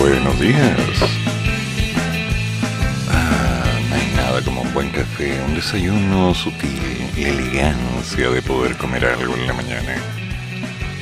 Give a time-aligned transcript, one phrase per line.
[0.00, 0.78] Buenos días.
[3.10, 8.76] Ah, no hay nada como un buen café, un desayuno sutil, la elegancia de poder
[8.76, 9.96] comer algo en la mañana.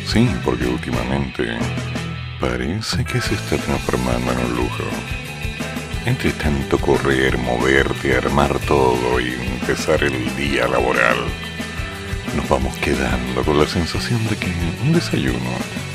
[0.07, 1.59] Sí, porque últimamente
[2.41, 4.85] parece que se está transformando en un lujo.
[6.07, 11.19] Entre tanto correr, moverte, armar todo y empezar el día laboral,
[12.35, 14.52] nos vamos quedando con la sensación de que
[14.83, 15.86] un desayuno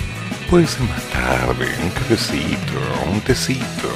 [0.52, 2.74] puede ser más tarde, un cafecito,
[3.10, 3.90] un tecito,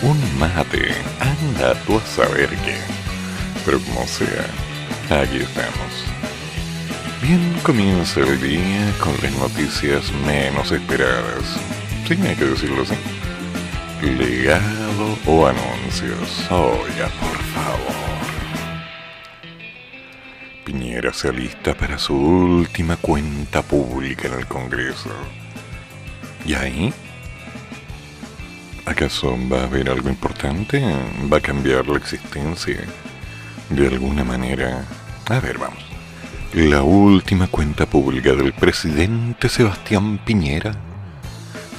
[0.00, 2.78] un mate, anda tú a saber qué.
[3.62, 4.46] Pero como sea,
[5.20, 5.92] aquí estamos.
[7.20, 11.44] Bien comienza el día con las noticias menos esperadas.
[12.08, 12.94] Sí, hay que decirlo así.
[14.00, 16.50] Legado o anuncios.
[16.50, 17.96] Oiga, por favor.
[20.64, 25.10] Piñera se alista para su última cuenta pública en el Congreso.
[26.46, 26.94] ¿Y ahí?
[28.84, 30.80] ¿Acaso va a haber algo importante?
[31.32, 32.78] ¿Va a cambiar la existencia?
[33.68, 34.84] De alguna manera.
[35.28, 35.82] A ver, vamos.
[36.54, 40.72] La última cuenta pública del presidente Sebastián Piñera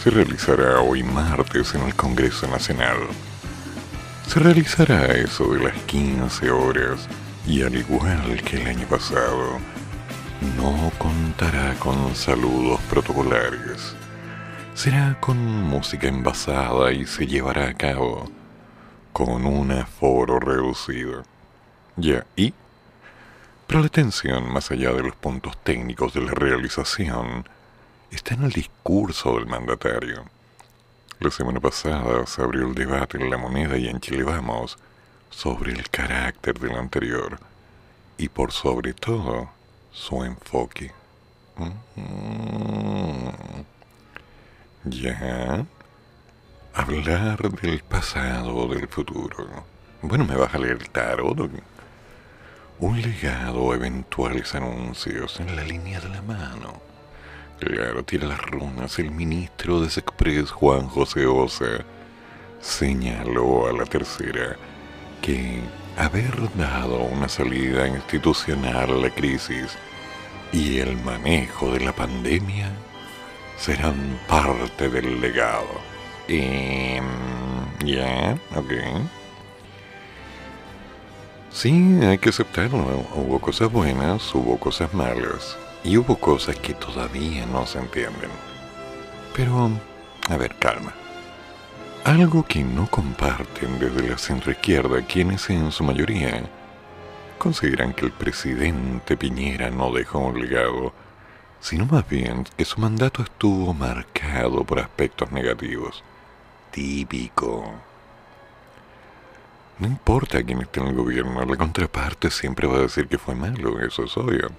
[0.03, 2.97] se realizará hoy martes en el Congreso Nacional.
[4.27, 7.07] Se realizará eso de las 15 horas
[7.47, 9.59] y al igual que el año pasado,
[10.57, 13.96] no contará con saludos protocolares.
[14.77, 18.29] Será con música envasada y se llevará a cabo
[19.11, 21.23] con un aforo reducido.
[21.95, 22.53] Ya, y...
[23.65, 27.49] Pero la atención, más allá de los puntos técnicos de la realización,
[28.11, 30.25] está en el discurso del mandatario.
[31.21, 34.77] La semana pasada se abrió el debate en La Moneda y en Chile Vamos
[35.31, 37.39] sobre el carácter del anterior
[38.19, 39.49] y por sobre todo
[39.91, 40.91] su enfoque.
[41.95, 43.76] Mm.
[44.89, 45.65] Ya.
[46.73, 49.65] Hablar del pasado o del futuro.
[50.01, 51.49] Bueno, me vas a leer el tarot.
[52.79, 56.81] Un legado o eventuales anuncios en la línea de la mano.
[57.59, 58.99] Claro, tira las runas.
[58.99, 61.83] El ministro de Sexpress, Juan José Osa,
[62.61, 64.55] señaló a la tercera
[65.21, 65.61] que
[65.97, 69.75] haber dado una salida institucional a la crisis
[70.53, 72.71] y el manejo de la pandemia
[73.57, 75.81] serán parte del legado.
[76.27, 77.01] Eh,
[77.85, 78.71] ya, ok.
[81.51, 83.05] Sí, hay que aceptarlo.
[83.15, 88.29] Hubo cosas buenas, hubo cosas malas y hubo cosas que todavía no se entienden.
[89.35, 89.71] Pero,
[90.29, 90.93] a ver, calma.
[92.03, 96.43] Algo que no comparten desde la centroizquierda quienes en su mayoría
[97.37, 100.93] consideran que el presidente Piñera no dejó un legado,
[101.59, 106.03] sino más bien que su mandato estuvo marcado por aspectos negativos.
[106.71, 107.73] Típico.
[109.79, 113.35] No importa quién esté en el gobierno, la contraparte siempre va a decir que fue
[113.35, 114.49] malo, eso es obvio.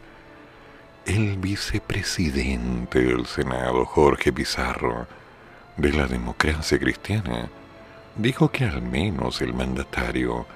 [1.04, 5.06] El vicepresidente del Senado, Jorge Pizarro,
[5.76, 7.48] de la democracia cristiana,
[8.16, 10.46] dijo que al menos el mandatario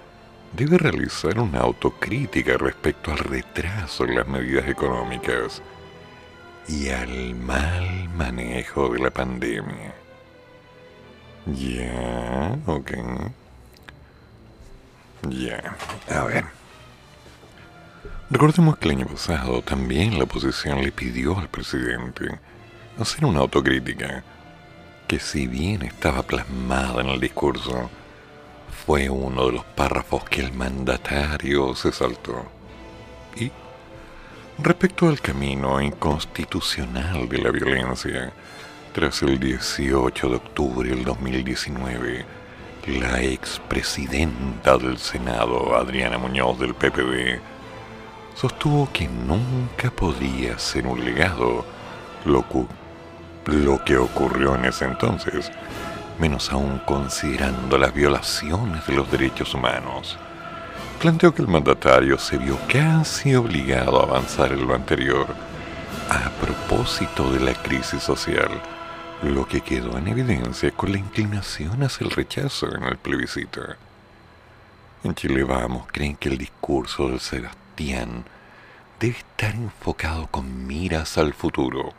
[0.53, 5.63] debe realizar una autocrítica respecto al retraso en las medidas económicas
[6.69, 9.95] y al mal manejo de la pandemia.
[11.47, 12.93] Ya, ok.
[15.29, 15.77] Ya,
[16.11, 16.45] a ver.
[18.31, 22.41] Recordemos que el año pasado también la oposición le pidió al presidente
[22.99, 24.25] hacer una autocrítica
[25.07, 27.91] que si bien estaba plasmada en el discurso,
[28.87, 32.47] fue uno de los párrafos que el mandatario se saltó.
[33.37, 33.53] Y
[34.59, 38.33] respecto al camino inconstitucional de la violencia,
[38.93, 42.25] tras el 18 de octubre del 2019,
[42.87, 47.41] la expresidenta del Senado, Adriana Muñoz del PPD,
[48.35, 51.65] sostuvo que nunca podía ser un legado
[52.25, 52.45] lo,
[53.47, 55.51] lo que ocurrió en ese entonces,
[56.19, 60.19] menos aún considerando las violaciones de los derechos humanos.
[61.03, 65.27] Planteó que el mandatario se vio casi obligado a avanzar en lo anterior
[66.09, 68.49] a propósito de la crisis social
[69.25, 73.63] lo que quedó en evidencia con la inclinación hacia el rechazo en el plebiscito.
[75.03, 78.25] En Chile Vamos creen que el discurso del Sebastián
[79.01, 81.93] debe estar enfocado con miras al futuro,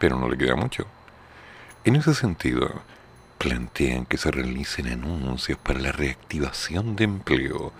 [0.00, 0.84] pero no le queda mucho.
[1.84, 2.82] En ese sentido,
[3.38, 7.72] plantean que se realicen anuncios para la reactivación de empleo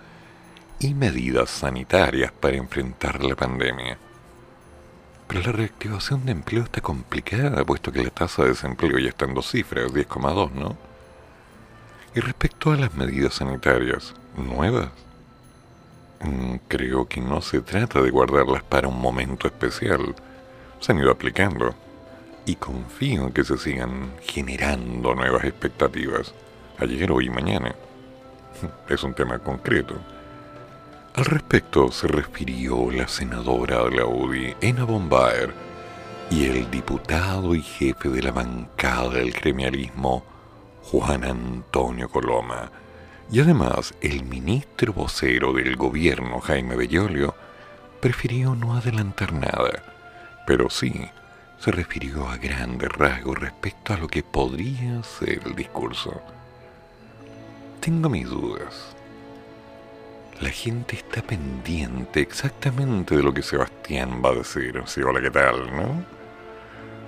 [0.80, 3.98] y medidas sanitarias para enfrentar la pandemia.
[5.28, 9.26] Pero la reactivación de empleo está complicada, puesto que la tasa de desempleo ya está
[9.26, 10.76] en dos cifras, 10,2, ¿no?
[12.14, 14.88] Y respecto a las medidas sanitarias nuevas,
[16.20, 20.14] mm, creo que no se trata de guardarlas para un momento especial.
[20.80, 21.74] Se han ido aplicando
[22.46, 26.34] y confío en que se sigan generando nuevas expectativas
[26.78, 27.74] ayer, hoy y mañana.
[28.88, 29.94] Es un tema concreto.
[31.14, 35.52] Al respecto se refirió la senadora de la UDI, Ena Bombaer,
[36.30, 40.24] y el diputado y jefe de la bancada del gremialismo,
[40.84, 42.70] Juan Antonio Coloma,
[43.30, 47.34] y además el ministro vocero del gobierno, Jaime Bellolio,
[48.00, 49.82] prefirió no adelantar nada,
[50.46, 51.10] pero sí
[51.58, 56.22] se refirió a grandes rasgos respecto a lo que podría ser el discurso.
[57.80, 58.94] Tengo mis dudas.
[60.40, 64.82] La gente está pendiente exactamente de lo que Sebastián va a decir.
[64.86, 65.66] Sí, hola, ¿qué tal?
[65.76, 66.02] ¿No?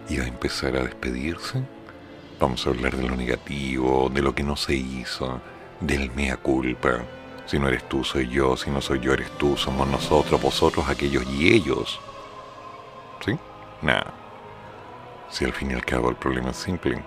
[0.06, 1.62] Y va a empezar a despedirse.
[2.38, 5.40] Vamos a hablar de lo negativo, de lo que no se hizo,
[5.80, 6.98] del mea culpa.
[7.46, 8.54] Si no eres tú, soy yo.
[8.54, 9.56] Si no soy yo, eres tú.
[9.56, 12.00] Somos nosotros, vosotros, aquellos y ellos.
[13.24, 13.38] ¿Sí?
[13.80, 14.12] Nada.
[15.30, 17.02] Si al fin y al cabo el problema es simple.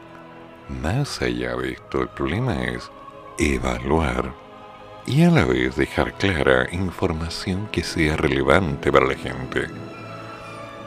[0.70, 2.90] Más allá de esto, el problema es
[3.38, 4.45] evaluar
[5.08, 9.68] y a la vez dejar clara información que sea relevante para la gente.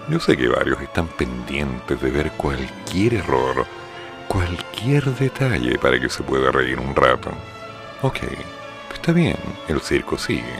[0.08, 3.66] Yo sé que varios están pendientes de ver cualquier error,
[4.26, 7.30] cualquier detalle para que se pueda reír un rato.
[8.02, 8.20] Ok,
[8.92, 9.38] está bien,
[9.68, 10.58] el circo sigue.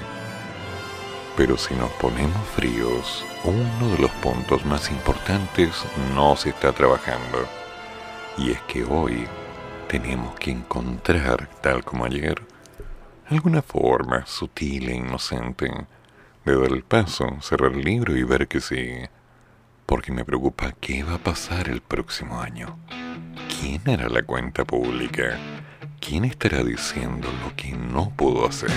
[1.37, 5.85] Pero si nos ponemos fríos, uno de los puntos más importantes
[6.15, 7.47] no se está trabajando.
[8.37, 9.27] Y es que hoy
[9.89, 12.43] tenemos que encontrar, tal como ayer,
[13.31, 15.71] alguna forma sutil e inocente
[16.45, 19.11] de dar el paso, cerrar el libro y ver que sigue.
[19.87, 22.79] Porque me preocupa qué va a pasar el próximo año.
[23.61, 25.39] ¿Quién hará la cuenta pública?
[26.01, 28.71] ¿Quién estará diciendo lo que no pudo hacer?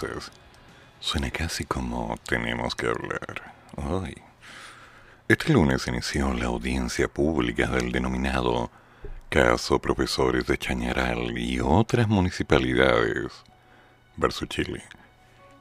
[0.00, 0.32] Peligrosas.
[1.00, 3.54] Suena casi como tenemos que hablar.
[3.76, 4.14] Ay.
[5.28, 8.70] Este lunes inició la audiencia pública del denominado
[9.28, 13.32] caso Profesores de Chañaral y otras municipalidades
[14.16, 14.82] versus Chile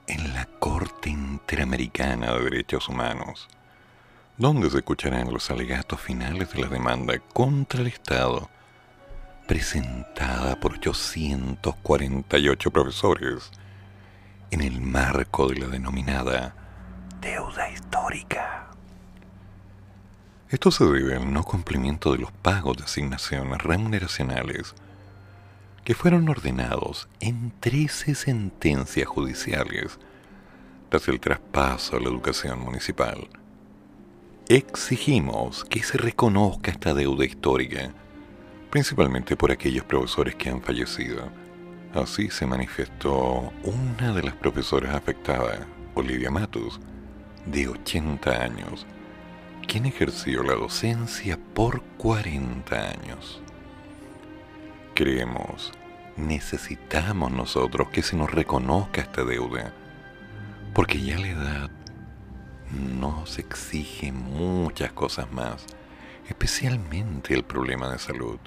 [0.08, 3.48] en la Corte Interamericana de Derechos Humanos,
[4.38, 8.50] donde se escucharán los alegatos finales de la demanda contra el Estado
[9.48, 13.52] presentada por 848 profesores
[14.54, 16.54] en el marco de la denominada
[17.20, 18.68] deuda histórica.
[20.48, 24.76] Esto se debe al no cumplimiento de los pagos de asignaciones remuneracionales
[25.84, 29.98] que fueron ordenados en 13 sentencias judiciales
[30.90, 33.28] tras el traspaso a la educación municipal.
[34.50, 37.92] Exigimos que se reconozca esta deuda histórica
[38.70, 41.43] principalmente por aquellos profesores que han fallecido.
[41.94, 45.60] Así se manifestó una de las profesoras afectadas,
[45.94, 46.80] Olivia Matus,
[47.46, 48.88] de 80 años,
[49.68, 53.44] quien ejerció la docencia por 40 años.
[54.96, 55.72] Creemos,
[56.18, 59.72] necesitamos nosotros que se nos reconozca esta deuda,
[60.74, 61.72] porque ya la edad
[62.72, 65.64] nos exige muchas cosas más,
[66.28, 68.40] especialmente el problema de salud.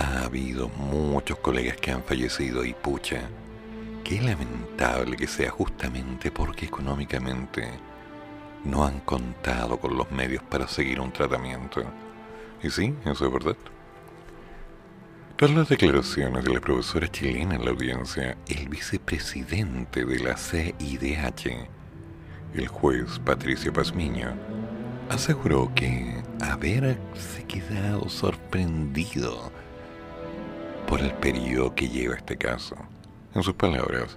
[0.00, 3.20] Ha habido muchos colegas que han fallecido y pucha,
[4.02, 7.68] qué lamentable que sea justamente porque económicamente
[8.64, 11.82] no han contado con los medios para seguir un tratamiento.
[12.62, 13.56] Y sí, eso es verdad.
[15.36, 21.68] Tras las declaraciones de la profesora chilena en la audiencia, el vicepresidente de la CIDH,
[22.54, 24.32] el juez Patricio Pazmiño,
[25.10, 29.52] aseguró que haberse quedado sorprendido
[30.86, 32.76] por el periodo que lleva este caso.
[33.34, 34.16] En sus palabras,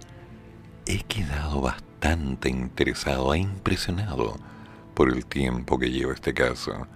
[0.85, 4.35] he quedado bastante interesado e impresionado
[4.93, 6.87] por el tiempo que lleva este caso,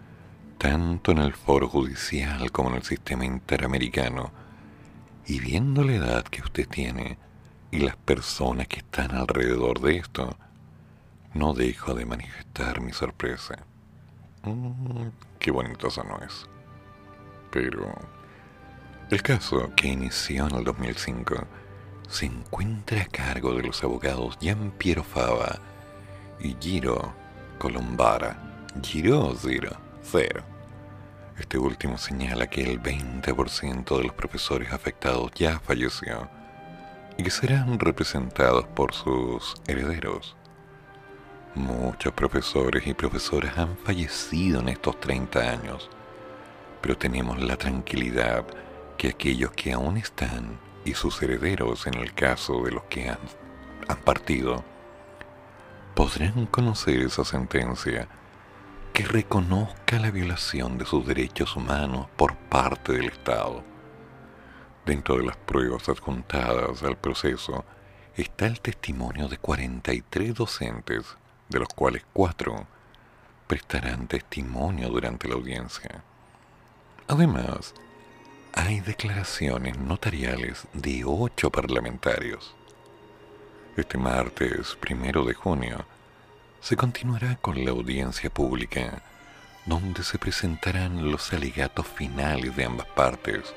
[0.57, 4.31] tanto en el foro judicial como en el sistema interamericano,
[5.25, 7.17] y viendo la edad que usted tiene
[7.71, 10.38] y las personas que están alrededor de esto,
[11.33, 13.55] no dejo de manifestar mi sorpresa.
[14.43, 15.09] Mm,
[15.39, 16.47] qué bonito eso no es.
[17.51, 17.93] Pero
[19.10, 21.36] el caso, que inició en el 2005,
[22.10, 25.60] se encuentra a cargo de los abogados Gian Piero Fava
[26.40, 27.14] y Giro
[27.58, 28.66] Colombara.
[28.82, 29.72] Giro Zero,
[30.04, 30.44] cero.
[31.40, 36.30] Este último señala que el 20% de los profesores afectados ya falleció
[37.18, 40.36] y que serán representados por sus herederos.
[41.56, 45.90] Muchos profesores y profesoras han fallecido en estos 30 años,
[46.82, 48.46] pero tenemos la tranquilidad
[48.98, 53.20] que aquellos que aún están y sus herederos en el caso de los que han,
[53.88, 54.63] han partido
[55.96, 58.08] podrán conocer esa sentencia
[58.94, 63.63] que reconozca la violación de sus derechos humanos por parte del Estado.
[64.86, 67.66] Dentro de las pruebas adjuntadas al proceso
[68.16, 71.18] está el testimonio de 43 docentes,
[71.50, 72.66] de los cuales cuatro
[73.46, 76.04] prestarán testimonio durante la audiencia.
[77.08, 77.74] Además,
[78.58, 82.56] hay declaraciones notariales de ocho parlamentarios.
[83.76, 85.86] Este martes primero de junio
[86.60, 89.04] se continuará con la audiencia pública,
[89.68, 93.54] donde se presentarán los alegatos finales de ambas partes,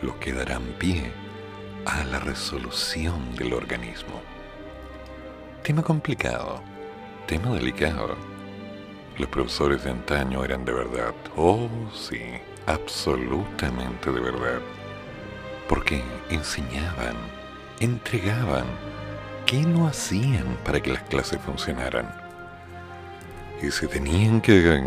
[0.00, 1.12] los que darán pie
[1.84, 4.22] a la resolución del organismo.
[5.62, 6.62] Tema complicado,
[7.26, 8.16] tema delicado.
[9.18, 12.22] Los profesores de antaño eran de verdad, oh sí,
[12.66, 14.60] absolutamente de verdad,
[15.68, 17.16] porque enseñaban,
[17.80, 18.64] entregaban,
[19.46, 22.08] ¿qué no hacían para que las clases funcionaran?
[23.62, 24.82] Y se tenían que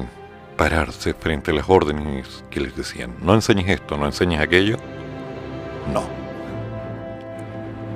[0.58, 4.78] pararse frente a las órdenes que les decían, no enseñes esto, no enseñes aquello,
[5.94, 6.04] no.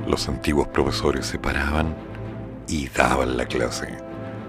[0.08, 1.96] Los antiguos profesores se paraban
[2.68, 3.98] y daban la clase,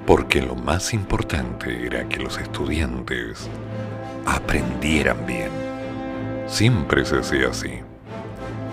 [0.06, 3.48] porque lo más importante era que los estudiantes
[4.26, 5.50] aprendieran bien.
[6.46, 7.80] Siempre se hacía así.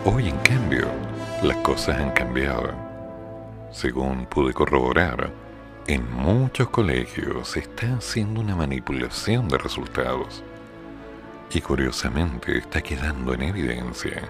[0.05, 0.87] Hoy, en cambio,
[1.43, 2.71] las cosas han cambiado.
[3.71, 5.31] Según pude corroborar,
[5.87, 10.43] en muchos colegios se está haciendo una manipulación de resultados.
[11.51, 14.21] Y curiosamente está quedando en evidencia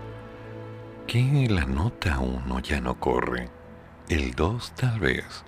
[1.07, 3.49] que la nota 1 ya no corre,
[4.09, 5.43] el 2 tal vez,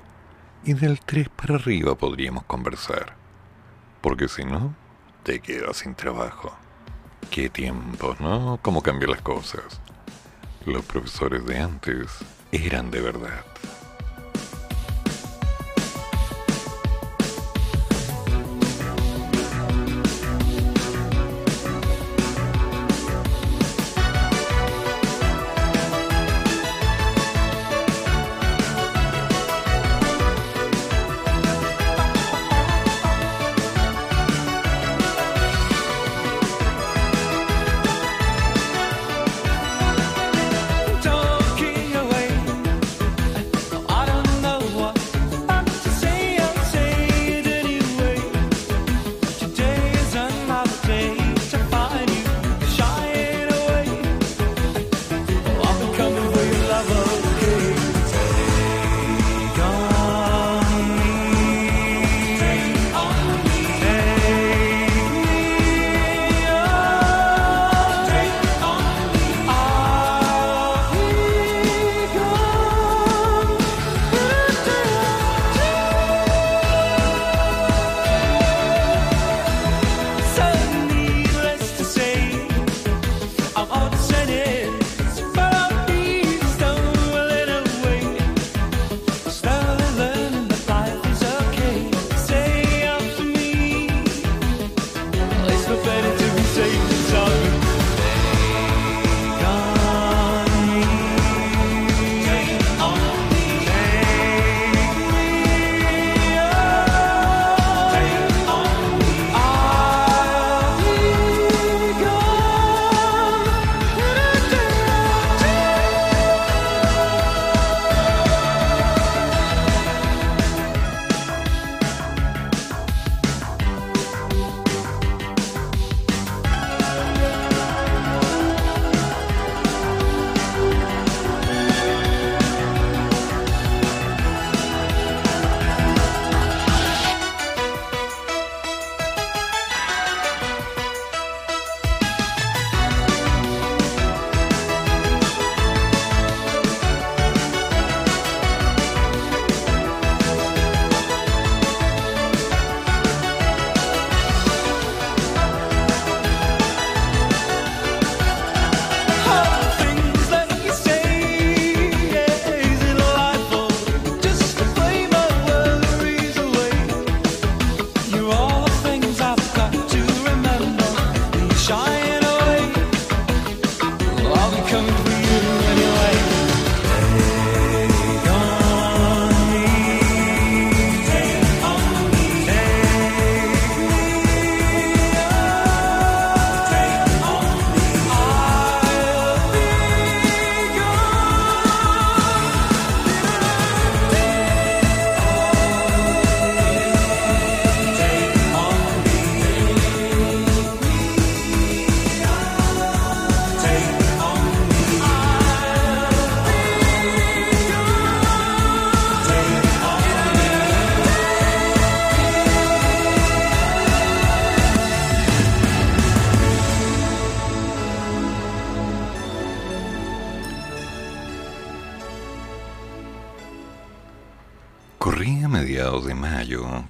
[0.63, 3.15] y del 3 para arriba podríamos conversar.
[4.01, 4.73] Porque si no,
[5.37, 6.51] te sin trabajo.
[7.29, 8.57] Qué tiempo, ¿no?
[8.63, 9.79] Cómo cambian las cosas.
[10.65, 12.07] los profesores de antes
[12.51, 13.45] eran de verdad.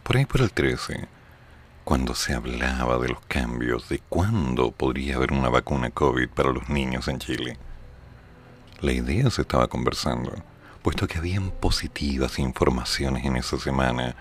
[0.03, 1.07] Por el 13,
[1.85, 6.67] cuando se hablaba de los cambios de cuándo podría haber una vacuna COVID para los
[6.67, 7.57] niños en Chile.
[8.81, 10.33] La idea se estaba conversando,
[10.81, 14.15] puesto que habían positivas informaciones en esa semana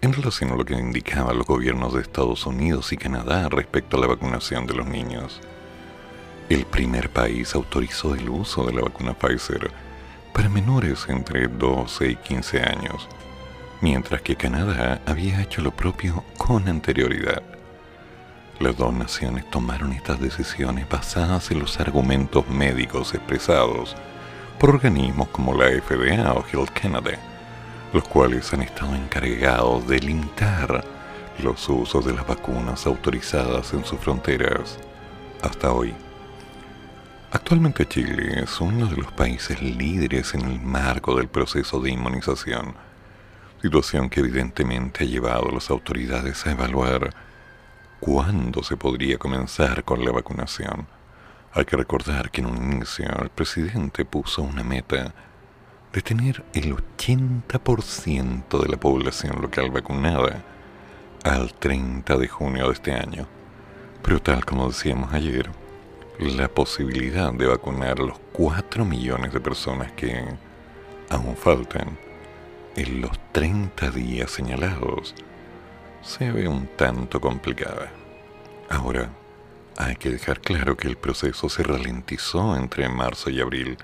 [0.00, 4.00] en relación a lo que indicaban los gobiernos de Estados Unidos y Canadá respecto a
[4.00, 5.40] la vacunación de los niños.
[6.48, 9.72] El primer país autorizó el uso de la vacuna Pfizer
[10.32, 13.08] para menores entre 12 y 15 años
[13.82, 17.42] mientras que Canadá había hecho lo propio con anterioridad.
[18.60, 23.96] Las dos naciones tomaron estas decisiones basadas en los argumentos médicos expresados
[24.60, 27.18] por organismos como la FDA o Health Canada,
[27.92, 30.84] los cuales han estado encargados de limitar
[31.42, 34.78] los usos de las vacunas autorizadas en sus fronteras
[35.42, 35.92] hasta hoy.
[37.32, 42.76] Actualmente Chile es uno de los países líderes en el marco del proceso de inmunización
[43.62, 47.14] situación que evidentemente ha llevado a las autoridades a evaluar
[48.00, 50.88] cuándo se podría comenzar con la vacunación.
[51.52, 55.14] Hay que recordar que en un inicio el presidente puso una meta
[55.92, 60.42] de tener el 80% de la población local vacunada
[61.22, 63.28] al 30 de junio de este año.
[64.02, 65.48] Pero tal como decíamos ayer,
[66.18, 70.20] la posibilidad de vacunar a los 4 millones de personas que
[71.10, 71.96] aún faltan
[72.76, 75.14] en los 30 días señalados
[76.02, 77.90] se ve un tanto complicada.
[78.70, 79.10] Ahora,
[79.76, 83.76] hay que dejar claro que el proceso se ralentizó entre marzo y abril,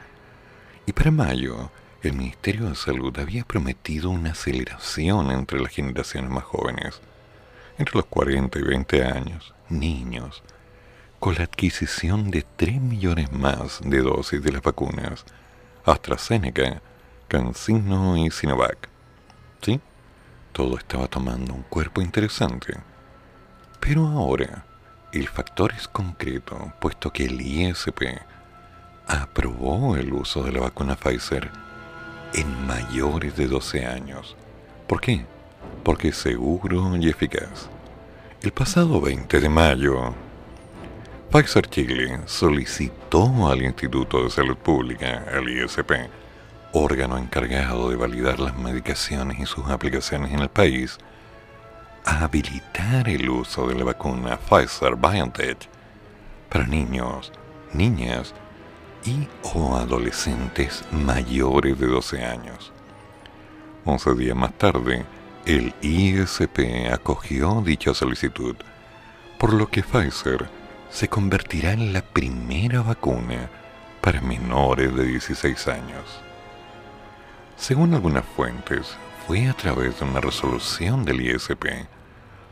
[0.86, 1.70] y para mayo
[2.02, 7.00] el Ministerio de Salud había prometido una aceleración entre las generaciones más jóvenes,
[7.78, 10.42] entre los 40 y 20 años, niños,
[11.18, 15.24] con la adquisición de 3 millones más de dosis de las vacunas
[15.84, 16.80] AstraZeneca,
[17.28, 18.88] CanSino y Sinovac.
[19.62, 19.80] ¿Sí?
[20.52, 22.74] Todo estaba tomando un cuerpo interesante.
[23.80, 24.64] Pero ahora,
[25.12, 28.02] el factor es concreto, puesto que el ISP
[29.06, 31.50] aprobó el uso de la vacuna Pfizer
[32.34, 34.36] en mayores de 12 años.
[34.86, 35.24] ¿Por qué?
[35.82, 37.68] Porque es seguro y eficaz.
[38.42, 40.14] El pasado 20 de mayo,
[41.30, 45.92] Pfizer Chile solicitó al Instituto de Salud Pública, al ISP,
[46.72, 50.98] órgano encargado de validar las medicaciones y sus aplicaciones en el país,
[52.04, 55.68] a habilitar el uso de la vacuna Pfizer BioNTech
[56.48, 57.32] para niños,
[57.72, 58.34] niñas
[59.04, 62.72] y o adolescentes mayores de 12 años.
[63.84, 65.04] 11 días más tarde,
[65.46, 68.56] el ISP acogió dicha solicitud,
[69.38, 70.48] por lo que Pfizer
[70.90, 73.50] se convertirá en la primera vacuna
[74.00, 76.27] para menores de 16 años.
[77.58, 81.86] Según algunas fuentes, fue a través de una resolución del ISP,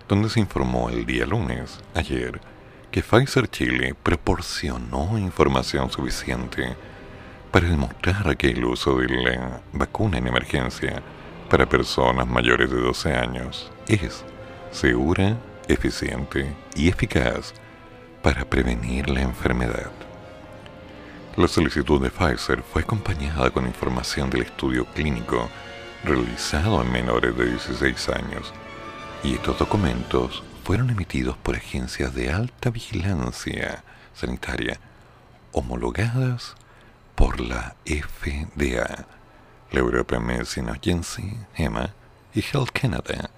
[0.09, 2.40] donde se informó el día lunes, ayer,
[2.90, 6.77] que Pfizer Chile proporcionó información suficiente
[7.53, 11.01] para demostrar que el uso de la vacuna en emergencia
[11.49, 14.25] para personas mayores de 12 años es
[14.73, 15.38] segura,
[15.69, 17.55] eficiente y eficaz
[18.23, 20.06] para prevenir la enfermedad.
[21.37, 25.51] La solicitud de Pfizer fue acompañada con información del estudio clínico
[26.03, 28.55] realizado en menores de 16 años
[29.22, 34.81] y estos documentos fueron emitidos por agencias de alta vigilancia sanitaria
[35.53, 36.55] homologadas
[37.14, 39.07] por la FDA,
[39.72, 41.94] la European Medicine Agency, EMA,
[42.33, 43.29] y Health Canada,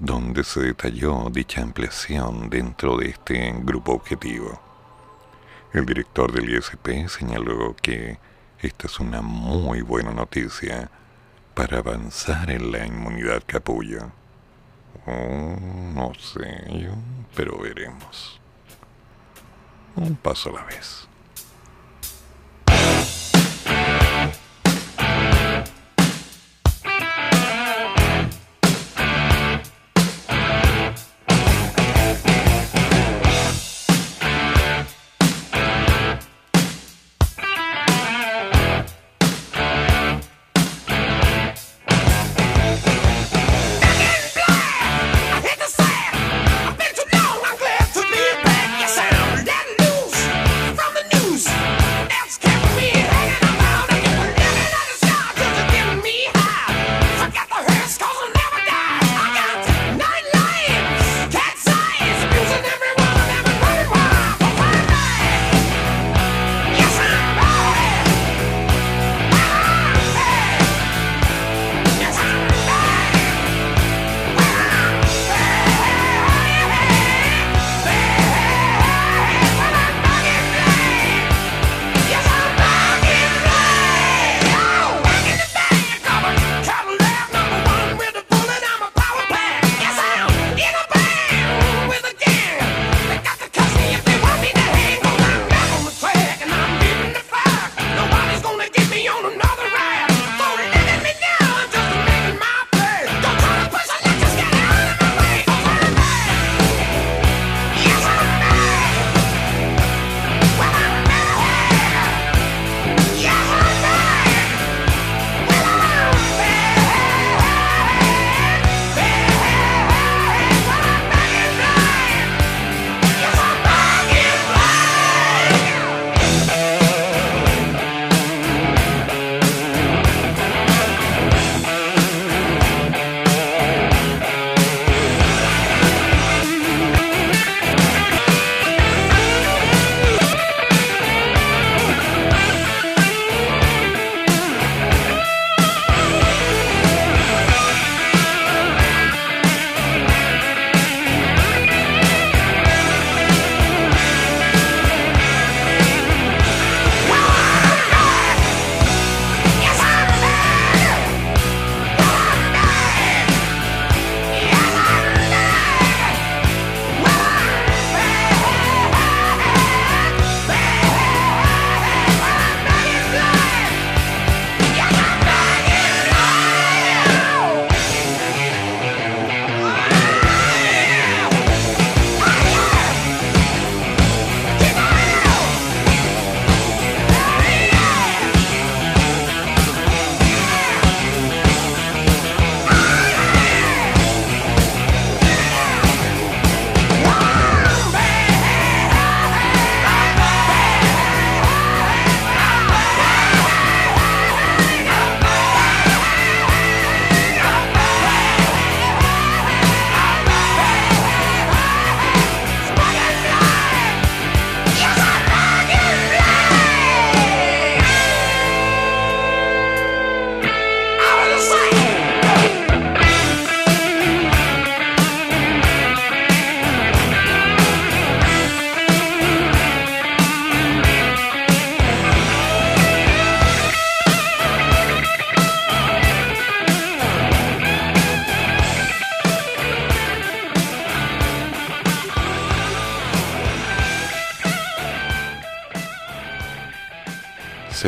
[0.00, 4.63] donde se detalló dicha ampliación dentro de este grupo objetivo.
[5.74, 8.18] El director del ISP señaló que
[8.60, 10.88] esta es una muy buena noticia
[11.52, 14.12] para avanzar en la inmunidad capullo.
[15.04, 15.56] Oh,
[15.92, 16.64] no sé
[17.34, 18.40] pero veremos.
[19.96, 21.08] Un paso a la vez.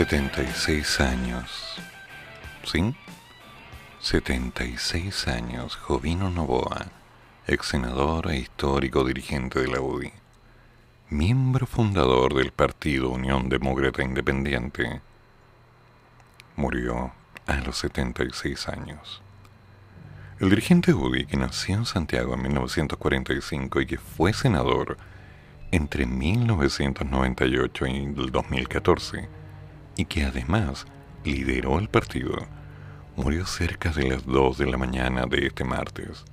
[0.09, 1.81] 76 años.
[2.63, 2.95] ¿Sí?
[3.99, 6.87] 76 años, Jovino Novoa,
[7.49, 10.13] ex senador e histórico dirigente de la UDI,
[11.11, 15.01] miembro fundador del partido Unión Demócrata Independiente,
[16.55, 17.11] murió
[17.49, 19.23] a los 76 años.
[20.39, 24.99] El dirigente UDI, que nació en Santiago en 1945 y que fue senador
[25.73, 29.46] entre 1998 y el 2014,
[29.97, 30.87] y que además
[31.25, 32.47] lideró el partido,
[33.17, 36.25] murió cerca de las 2 de la mañana de este martes.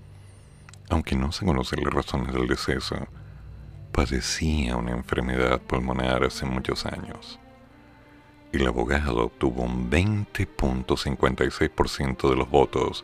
[0.90, 3.08] Aunque no se conocen las razones del deceso,
[3.92, 7.40] padecía una enfermedad pulmonar hace muchos años.
[8.52, 13.04] El abogado obtuvo un 20.56% de los votos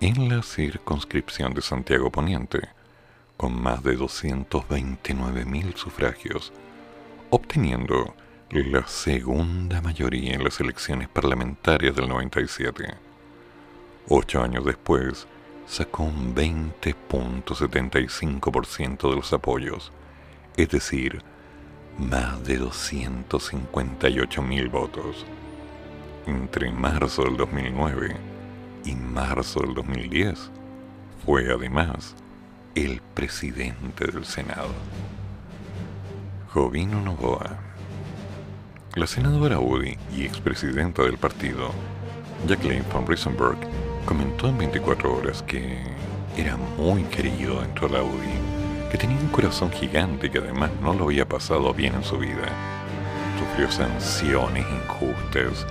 [0.00, 2.68] en la circunscripción de Santiago Poniente,
[3.36, 6.52] con más de 229.000 sufragios,
[7.30, 8.14] obteniendo
[8.50, 12.94] la segunda mayoría en las elecciones parlamentarias del 97.
[14.08, 15.28] Ocho años después,
[15.66, 19.92] sacó un 20.75% de los apoyos,
[20.56, 21.22] es decir,
[21.98, 25.26] más de 258.000 votos.
[26.26, 28.16] Entre marzo del 2009
[28.86, 30.50] y marzo del 2010,
[31.26, 32.16] fue además
[32.74, 34.72] el presidente del Senado.
[36.48, 37.67] Jovino Novoa
[38.94, 41.70] la senadora UDI y expresidenta del partido,
[42.46, 43.58] Jacqueline von Riesenberg,
[44.06, 45.78] comentó en 24 horas que
[46.36, 50.94] era muy querido dentro de la UDI, que tenía un corazón gigante que además no
[50.94, 52.48] lo había pasado bien en su vida.
[53.38, 55.66] Sufrió sanciones injustas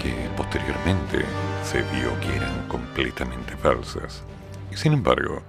[0.00, 1.24] que posteriormente
[1.64, 4.22] se vio que eran completamente falsas.
[4.70, 5.42] Y sin embargo,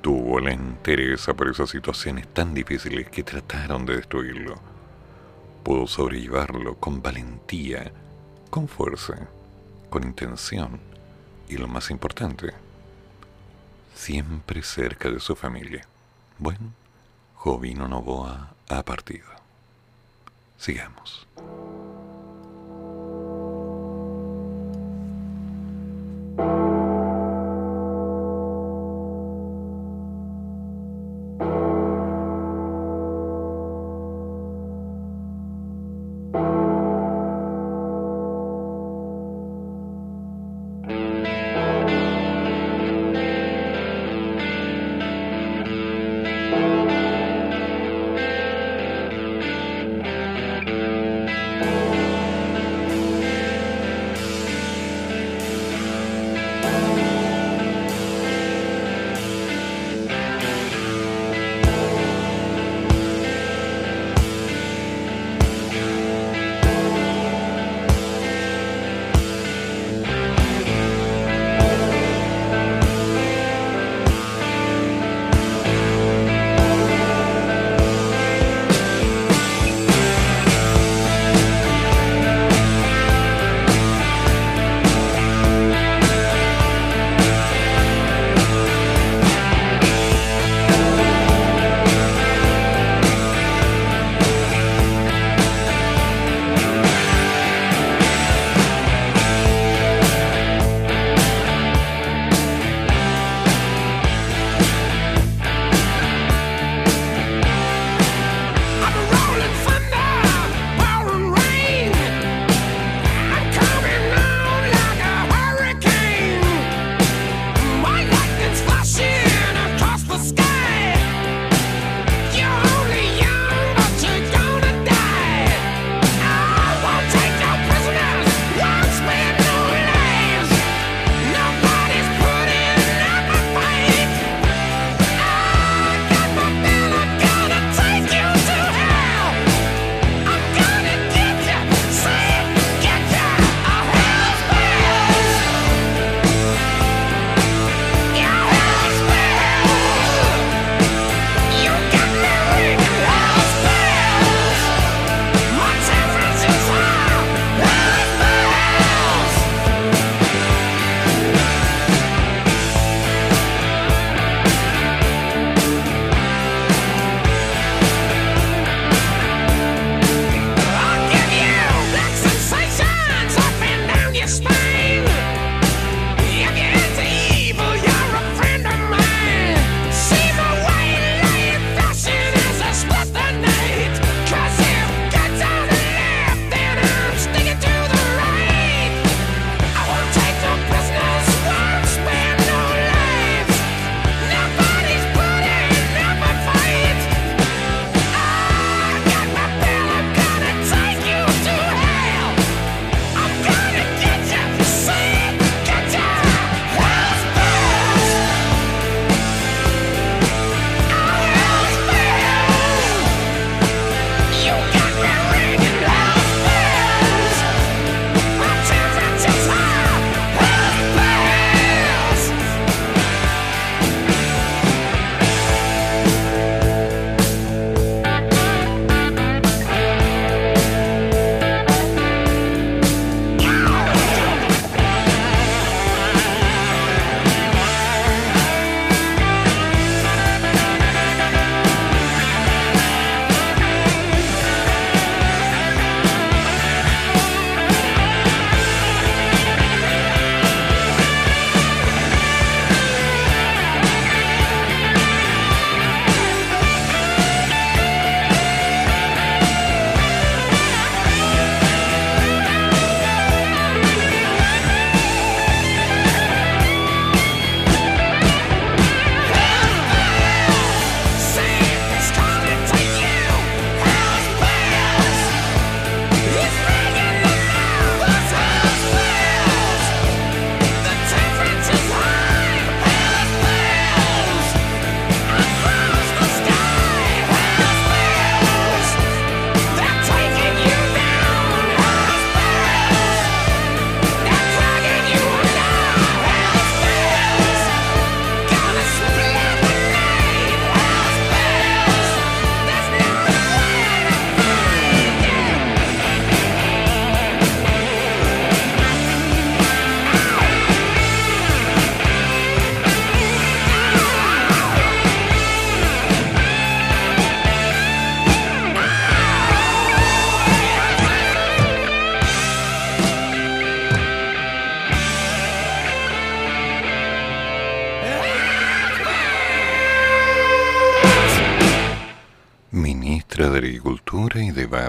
[0.00, 4.71] tuvo la entereza por esas situaciones tan difíciles que trataron de destruirlo
[5.62, 7.92] pudo sobrellevarlo con valentía,
[8.50, 9.28] con fuerza,
[9.90, 10.80] con intención
[11.48, 12.52] y lo más importante,
[13.94, 15.86] siempre cerca de su familia.
[16.38, 16.72] Bueno,
[17.36, 19.26] Jovino Novoa ha partido.
[20.58, 21.26] Sigamos.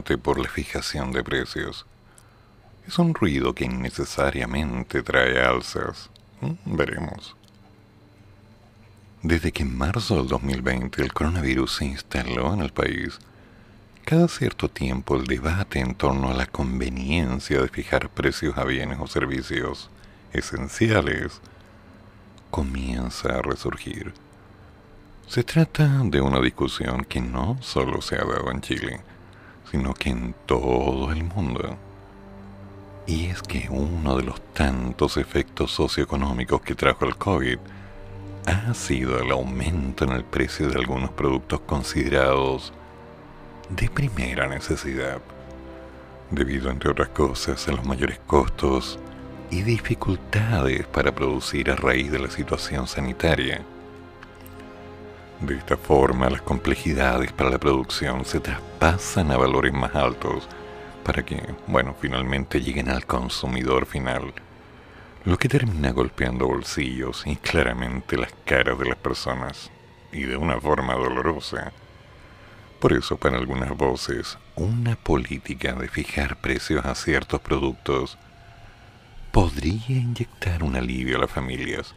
[0.03, 1.85] Por la fijación de precios.
[2.87, 6.09] Es un ruido que innecesariamente trae alzas.
[6.41, 7.35] Mm, veremos.
[9.21, 13.19] Desde que en marzo del 2020 el coronavirus se instaló en el país,
[14.03, 18.99] cada cierto tiempo el debate en torno a la conveniencia de fijar precios a bienes
[18.99, 19.89] o servicios
[20.33, 21.39] esenciales
[22.51, 24.13] comienza a resurgir.
[25.27, 28.99] Se trata de una discusión que no solo se ha dado en Chile,
[29.73, 31.75] sino que en todo el mundo.
[33.07, 37.57] Y es que uno de los tantos efectos socioeconómicos que trajo el COVID
[38.45, 42.71] ha sido el aumento en el precio de algunos productos considerados
[43.69, 45.19] de primera necesidad,
[46.29, 48.99] debido entre otras cosas a los mayores costos
[49.49, 53.65] y dificultades para producir a raíz de la situación sanitaria.
[55.43, 60.47] De esta forma, las complejidades para la producción se traspasan a valores más altos
[61.03, 61.37] para que,
[61.67, 64.33] bueno, finalmente lleguen al consumidor final,
[65.25, 69.69] lo que termina golpeando bolsillos y claramente las caras de las personas,
[70.13, 71.73] y de una forma dolorosa.
[72.79, 78.17] Por eso, para algunas voces, una política de fijar precios a ciertos productos
[79.33, 81.93] podría inyectar un alivio a las familias,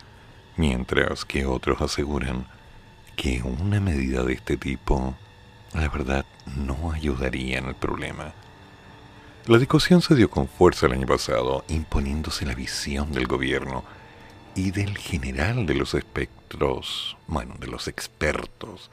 [0.56, 2.44] mientras que otros aseguran
[3.16, 5.16] que una medida de este tipo,
[5.72, 8.32] la verdad, no ayudaría en el problema.
[9.46, 13.84] La discusión se dio con fuerza el año pasado, imponiéndose la visión del gobierno
[14.54, 18.90] y del general de los espectros, bueno, de los expertos,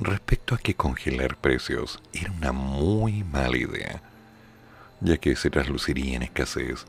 [0.00, 4.02] respecto a que congelar precios era una muy mala idea,
[5.00, 6.86] ya que se trasluciría en escasez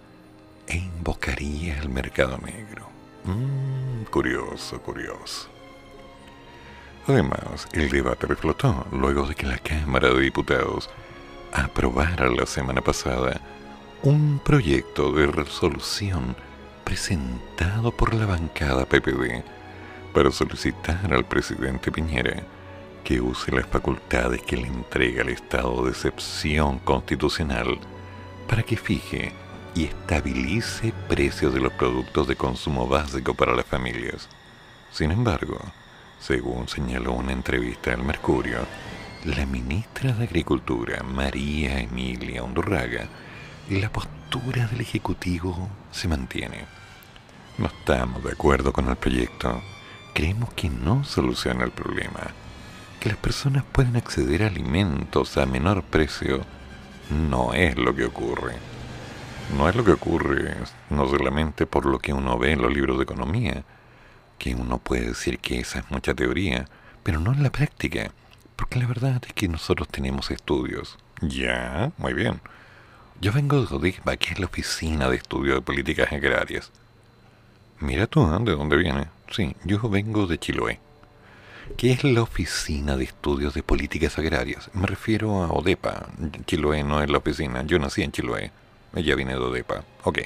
[0.68, 2.88] e invocaría el mercado negro.
[3.26, 5.53] Mmm, curioso, curioso.
[7.06, 10.90] Además, el debate reflotó luego de que la Cámara de Diputados
[11.52, 13.42] aprobara la semana pasada
[14.04, 16.36] un proyecto de resolución
[16.86, 19.44] presentado por la bancada PPD
[20.14, 22.44] para solicitar al presidente Piñera
[23.04, 27.80] que use las facultades que le entrega el estado de excepción constitucional
[28.48, 29.34] para que fije
[29.76, 34.30] y estabilice precios de los productos de consumo básico para las familias.
[34.92, 35.60] Sin embargo,
[36.26, 38.60] según señaló una entrevista al Mercurio,
[39.26, 43.10] la ministra de Agricultura, María Emilia Undurraga,
[43.70, 46.66] la postura del Ejecutivo se mantiene.
[47.58, 49.62] No estamos de acuerdo con el proyecto.
[50.14, 52.22] Creemos que no soluciona el problema.
[53.02, 56.46] Que las personas pueden acceder a alimentos a menor precio
[57.10, 58.54] no es lo que ocurre.
[59.58, 60.56] No es lo que ocurre
[60.90, 63.66] no solamente por lo que uno ve en los libros de economía,
[64.44, 66.66] que uno puede decir que esa es mucha teoría,
[67.02, 68.12] pero no en la práctica,
[68.58, 70.98] porque la verdad es que nosotros tenemos estudios.
[71.22, 72.42] Ya, muy bien.
[73.22, 76.74] Yo vengo de ODIGBA, que es la Oficina de Estudio de Políticas Agrarias.
[77.80, 78.38] Mira tú, ¿eh?
[78.42, 79.08] ¿de dónde viene?
[79.32, 80.78] Sí, yo vengo de Chiloé.
[81.78, 84.70] ¿Qué es la Oficina de Estudios de Políticas Agrarias?
[84.74, 86.10] Me refiero a ODEPA.
[86.48, 88.52] Chiloé no es la oficina, yo nací en Chiloé.
[88.94, 89.86] Ella viene de ODEPA.
[90.04, 90.20] Ok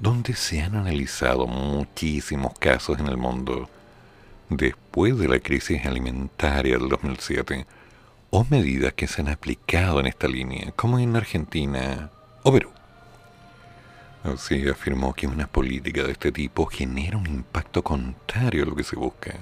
[0.00, 3.68] donde se han analizado muchísimos casos en el mundo
[4.48, 7.66] después de la crisis alimentaria del 2007
[8.30, 12.10] o medidas que se han aplicado en esta línea, como en Argentina
[12.42, 12.70] o Perú.
[14.24, 18.84] Así afirmó que una política de este tipo genera un impacto contrario a lo que
[18.84, 19.34] se busca.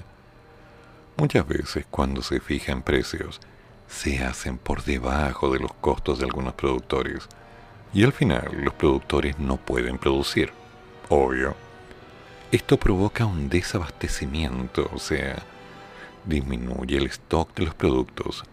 [1.17, 3.39] Muchas veces cuando se fijan precios,
[3.87, 7.27] se hacen por debajo de los costos de algunos productores,
[7.93, 10.51] y al final los productores no pueden producir.
[11.09, 11.55] Obvio.
[12.51, 15.43] Esto provoca un desabastecimiento, o sea,
[16.25, 18.43] disminuye el stock de los productos,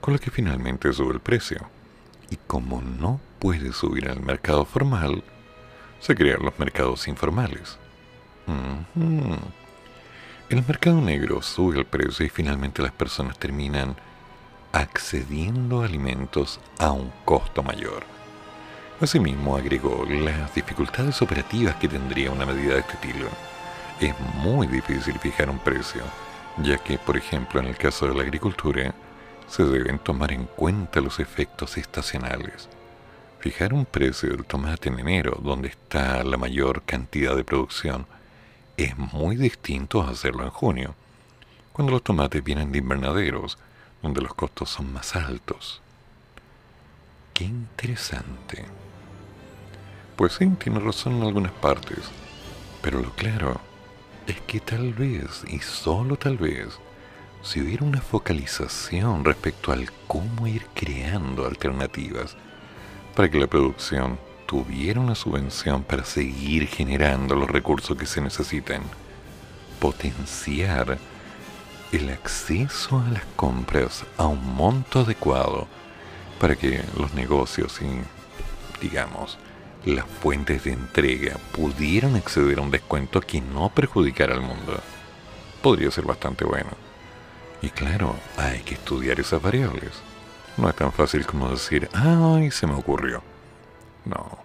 [0.00, 1.68] con lo que finalmente sube el precio.
[2.30, 5.22] Y como no puede subir al mercado formal,
[6.00, 7.78] se crean los mercados informales.
[10.48, 13.96] El mercado negro sube el precio y finalmente las personas terminan
[14.72, 18.04] accediendo a alimentos a un costo mayor.
[19.02, 23.26] Asimismo, agregó las dificultades operativas que tendría una medida de este estilo.
[23.98, 26.04] Es muy difícil fijar un precio,
[26.62, 28.94] ya que, por ejemplo, en el caso de la agricultura,
[29.48, 32.68] se deben tomar en cuenta los efectos estacionales.
[33.40, 38.06] Fijar un precio del tomate en enero, donde está la mayor cantidad de producción,
[38.76, 40.94] es muy distinto a hacerlo en junio,
[41.72, 43.58] cuando los tomates vienen de invernaderos,
[44.00, 45.82] donde los costos son más altos.
[47.34, 48.64] Qué interesante.
[50.16, 51.98] Pues sí, tiene razón en algunas partes.
[52.82, 53.60] Pero lo claro
[54.26, 56.78] es que tal vez, y solo tal vez,
[57.42, 62.36] si hubiera una focalización respecto al cómo ir creando alternativas
[63.14, 68.82] para que la producción tuviera una subvención para seguir generando los recursos que se necesitan,
[69.80, 70.98] potenciar
[71.90, 75.66] el acceso a las compras a un monto adecuado
[76.38, 79.38] para que los negocios y, digamos,
[79.84, 84.80] las fuentes de entrega pudieran acceder a un descuento que no perjudicara al mundo.
[85.60, 86.70] Podría ser bastante bueno.
[87.60, 89.92] Y claro, hay que estudiar esas variables.
[90.56, 93.22] No es tan fácil como decir, ay, se me ocurrió.
[94.04, 94.38] No.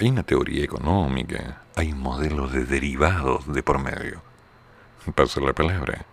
[0.00, 4.22] Hay una teoría económica, hay modelos de derivados de por medio.
[5.14, 6.04] Paso la palabra.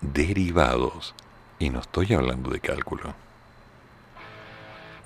[0.00, 1.14] Derivados.
[1.58, 3.14] Y no estoy hablando de cálculo.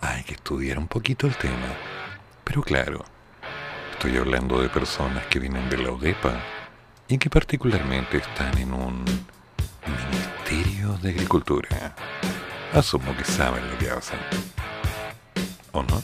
[0.00, 1.68] Hay que estudiar un poquito el tema.
[2.47, 3.05] Pero claro,
[3.90, 6.40] estoy hablando de personas que vienen de la UDEPA
[7.09, 9.05] y que particularmente están en un
[9.84, 11.97] Ministerio de Agricultura.
[12.72, 14.20] Asumo que saben lo que hacen.
[15.72, 16.01] ¿O no?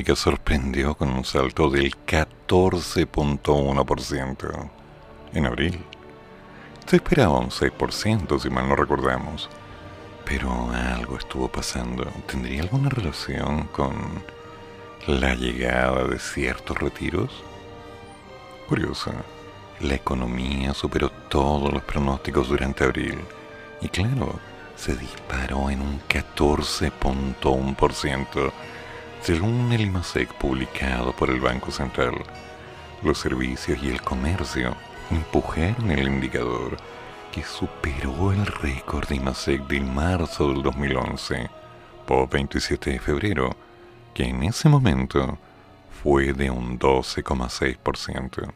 [0.00, 4.70] Económica sorprendió con un salto del 14.1%
[5.34, 5.84] en abril.
[6.86, 9.50] Se esperaba un 6% si mal no recordamos.
[10.24, 12.04] Pero algo estuvo pasando.
[12.26, 14.24] ¿Tendría alguna relación con
[15.06, 17.44] la llegada de ciertos retiros?
[18.68, 19.12] Curioso.
[19.80, 23.18] La economía superó todos los pronósticos durante abril.
[23.80, 24.38] Y claro,
[24.76, 28.52] se disparó en un 14.1%,
[29.22, 32.14] según el IMASEC publicado por el Banco Central.
[33.02, 34.74] Los servicios y el comercio
[35.10, 36.76] empujaron el indicador
[37.30, 41.50] que superó el récord de IMASEC de marzo del 2011
[42.06, 43.56] por 27 de febrero,
[44.14, 45.38] que en ese momento
[46.02, 48.52] fue de un 12,6%.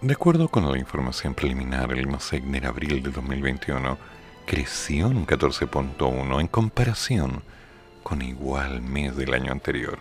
[0.00, 3.96] De acuerdo con la información preliminar, el IMASEC en abril de 2021
[4.44, 7.42] creció un 14.1 en comparación
[8.02, 9.98] con igual mes del año anterior.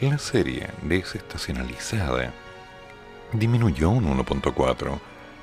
[0.00, 2.32] La serie desestacionalizada
[3.32, 4.98] disminuyó un 1.4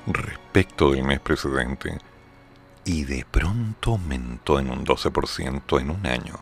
[0.08, 1.98] respecto del mes precedente
[2.84, 6.36] y de pronto aumentó en un 12% en un año.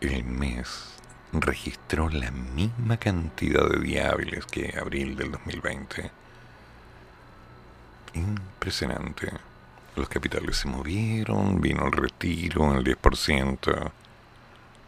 [0.00, 0.94] El mes
[1.32, 6.10] registró la misma cantidad de diables que abril del 2020.
[8.14, 9.32] Impresionante.
[9.96, 13.92] Los capitales se movieron, vino el retiro, el 10%.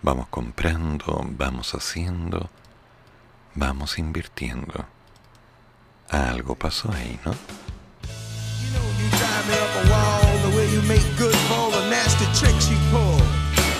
[0.03, 2.51] Vamos comprando, vamos haciendo,
[3.55, 4.87] vamos invirtiendo.
[6.11, 7.33] Algo pasó ahí, ¿no?
[7.33, 11.91] You know you drive up a wall the way you make good for all the
[11.91, 13.21] nasty tricks you pull.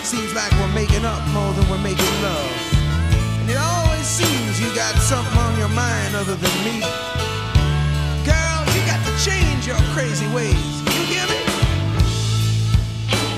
[0.03, 2.51] Seems like we're making up more than we're making love.
[3.41, 6.81] And it always seems you got something on your mind other than me.
[8.25, 10.86] Girl, you got to change your crazy ways.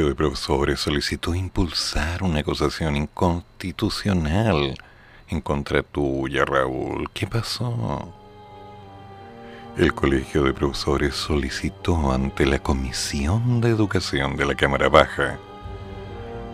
[0.00, 4.74] Colegio de Profesores solicitó impulsar una acusación inconstitucional
[5.28, 7.10] en contra tuya, Raúl.
[7.12, 8.10] ¿Qué pasó?
[9.76, 15.38] El Colegio de Profesores solicitó ante la Comisión de Educación de la Cámara Baja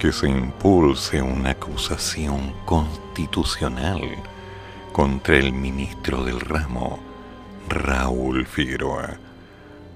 [0.00, 4.00] que se impulse una acusación constitucional
[4.92, 6.98] contra el ministro del ramo,
[7.68, 9.20] Raúl Figueroa,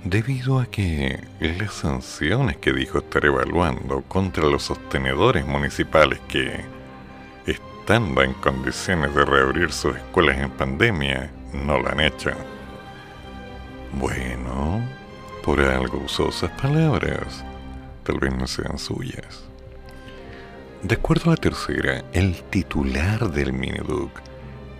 [0.05, 6.65] debido a que las sanciones que dijo estar evaluando contra los sostenedores municipales que,
[7.47, 12.31] estando en condiciones de reabrir sus escuelas en pandemia, no lo han hecho.
[13.93, 14.81] Bueno,
[15.45, 17.45] por algo usó esas palabras,
[18.05, 19.45] tal vez no sean suyas.
[20.83, 24.13] De acuerdo a la tercera, el titular del Miniduc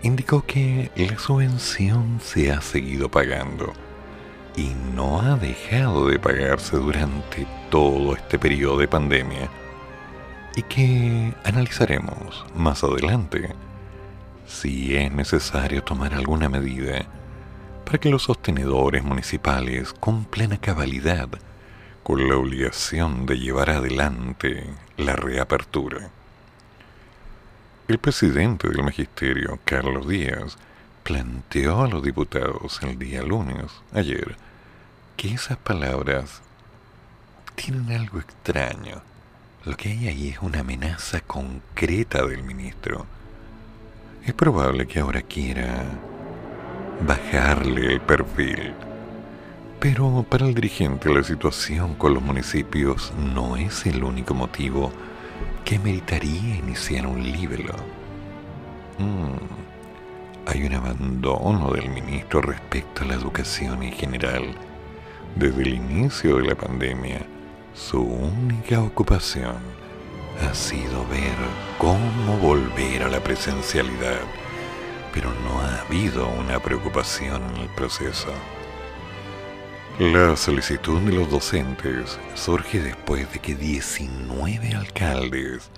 [0.01, 3.71] indicó que la subvención se ha seguido pagando
[4.55, 9.49] y no ha dejado de pagarse durante todo este periodo de pandemia
[10.55, 13.55] y que analizaremos más adelante
[14.45, 17.05] si es necesario tomar alguna medida
[17.85, 21.29] para que los sostenedores municipales cumplan a cabalidad
[22.03, 24.65] con la obligación de llevar adelante
[24.97, 26.09] la reapertura.
[27.87, 30.57] El presidente del magisterio, Carlos Díaz,
[31.11, 34.37] planteó a los diputados el día lunes, ayer,
[35.17, 36.41] que esas palabras
[37.55, 39.01] tienen algo extraño.
[39.65, 43.05] Lo que hay ahí es una amenaza concreta del ministro.
[44.25, 45.83] Es probable que ahora quiera
[47.05, 48.73] bajarle el perfil
[49.81, 54.91] pero para el dirigente la situación con los municipios no es el único motivo
[55.65, 57.73] que meritaría iniciar un libelo.
[58.99, 59.70] Mm,
[60.45, 64.55] hay un abandono del ministro respecto a la educación en general.
[65.35, 67.21] Desde el inicio de la pandemia,
[67.73, 69.57] su única ocupación
[70.41, 71.35] ha sido ver
[71.77, 74.19] cómo volver a la presencialidad,
[75.13, 78.33] pero no ha habido una preocupación en el proceso.
[79.99, 85.69] La solicitud de los docentes surge después de que 19 alcaldes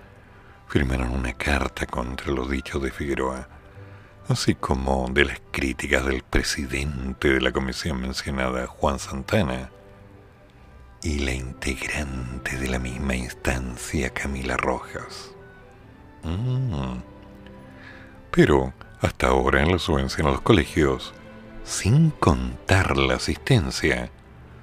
[0.67, 3.47] firmaron una carta contra los dichos de Figueroa,
[4.27, 9.69] así como de las críticas del presidente de la comisión mencionada, Juan Santana,
[11.01, 15.31] y la integrante de la misma instancia, Camila Rojas.
[16.23, 17.01] Mm.
[18.31, 21.13] Pero hasta ahora en la subvención a los colegios
[21.63, 24.09] sin contar la asistencia,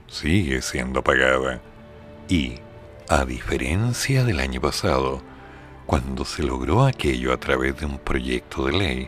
[0.07, 1.61] sigue siendo pagada.
[2.29, 2.57] Y,
[3.09, 5.23] a diferencia del año pasado,
[5.87, 9.07] cuando se logró aquello a través de un proyecto de ley,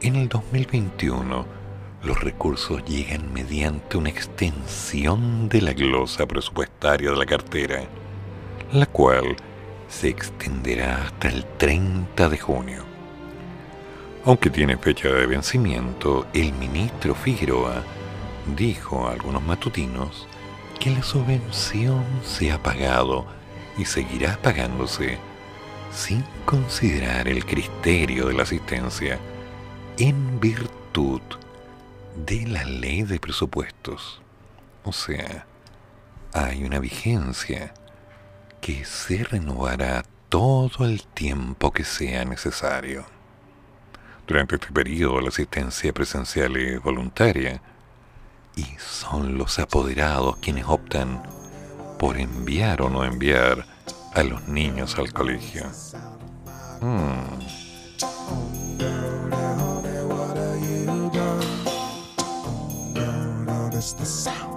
[0.00, 1.46] en el 2021
[2.04, 7.82] los recursos llegan mediante una extensión de la glosa presupuestaria de la cartera,
[8.72, 9.36] la cual
[9.88, 12.84] se extenderá hasta el 30 de junio.
[14.24, 17.82] Aunque tiene fecha de vencimiento, el ministro Figueroa
[18.56, 20.28] dijo a algunos matutinos
[20.78, 23.26] que la subvención se ha pagado
[23.76, 25.18] y seguirá pagándose
[25.92, 29.18] sin considerar el criterio de la asistencia
[29.98, 31.20] en virtud
[32.24, 34.20] de la ley de presupuestos.
[34.84, 35.46] O sea,
[36.32, 37.74] hay una vigencia
[38.60, 43.06] que se renovará todo el tiempo que sea necesario.
[44.26, 47.60] Durante este periodo la asistencia presencial es voluntaria
[48.54, 51.22] y son los apoderados quienes optan
[51.98, 53.66] por enviar o no enviar
[54.14, 55.64] a los niños al colegio.
[56.80, 57.68] Hmm.
[63.78, 64.47] us the sound.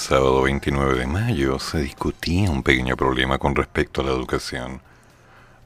[0.00, 4.80] Sábado 29 de mayo se discutía un pequeño problema con respecto a la educación.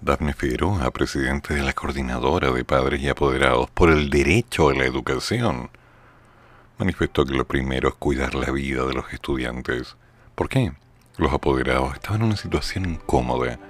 [0.00, 4.86] Daphne Figueroa, presidente de la Coordinadora de Padres y Apoderados por el Derecho a la
[4.86, 5.70] Educación,
[6.78, 9.96] manifestó que lo primero es cuidar la vida de los estudiantes.
[10.34, 10.72] ¿Por qué?
[11.16, 13.60] Los apoderados estaban en una situación incómoda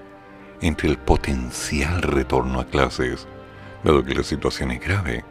[0.63, 3.29] entre el potencial retorno a clases,
[3.85, 5.25] dado que la situación es grave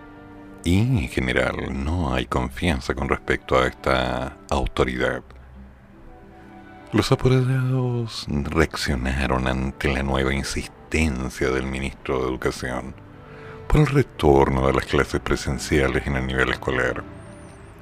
[0.64, 5.22] y en general no hay confianza con respecto a esta autoridad.
[6.92, 12.94] Los apoderados reaccionaron ante la nueva insistencia del ministro de Educación
[13.68, 17.04] por el retorno de las clases presenciales en el nivel escolar.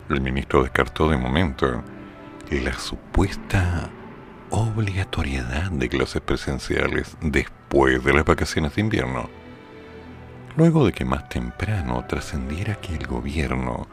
[0.10, 1.84] El ministro descartó de momento
[2.50, 3.90] la supuesta
[4.50, 9.41] obligatoriedad de clases presenciales después de las vacaciones de invierno
[10.56, 13.88] luego de que más temprano trascendiera que el gobierno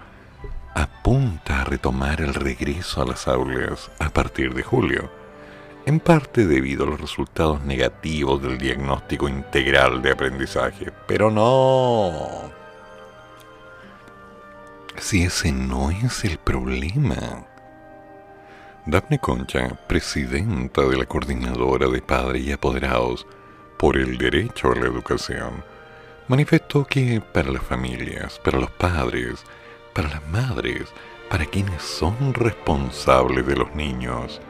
[0.75, 5.11] apunta a retomar el regreso a las aulas a partir de julio,
[5.87, 10.93] en parte debido a los resultados negativos del diagnóstico integral de aprendizaje.
[11.07, 12.51] Pero no.
[14.99, 17.47] Si ese no es el problema.
[18.87, 23.27] Daphne Concha, presidenta de la Coordinadora de Padres y Apoderados
[23.79, 25.63] por el Derecho a la Educación,
[26.29, 29.45] manifestó que para las familias, para los padres,
[29.95, 30.85] para las madres,
[31.31, 34.41] para quienes son responsables de los niños,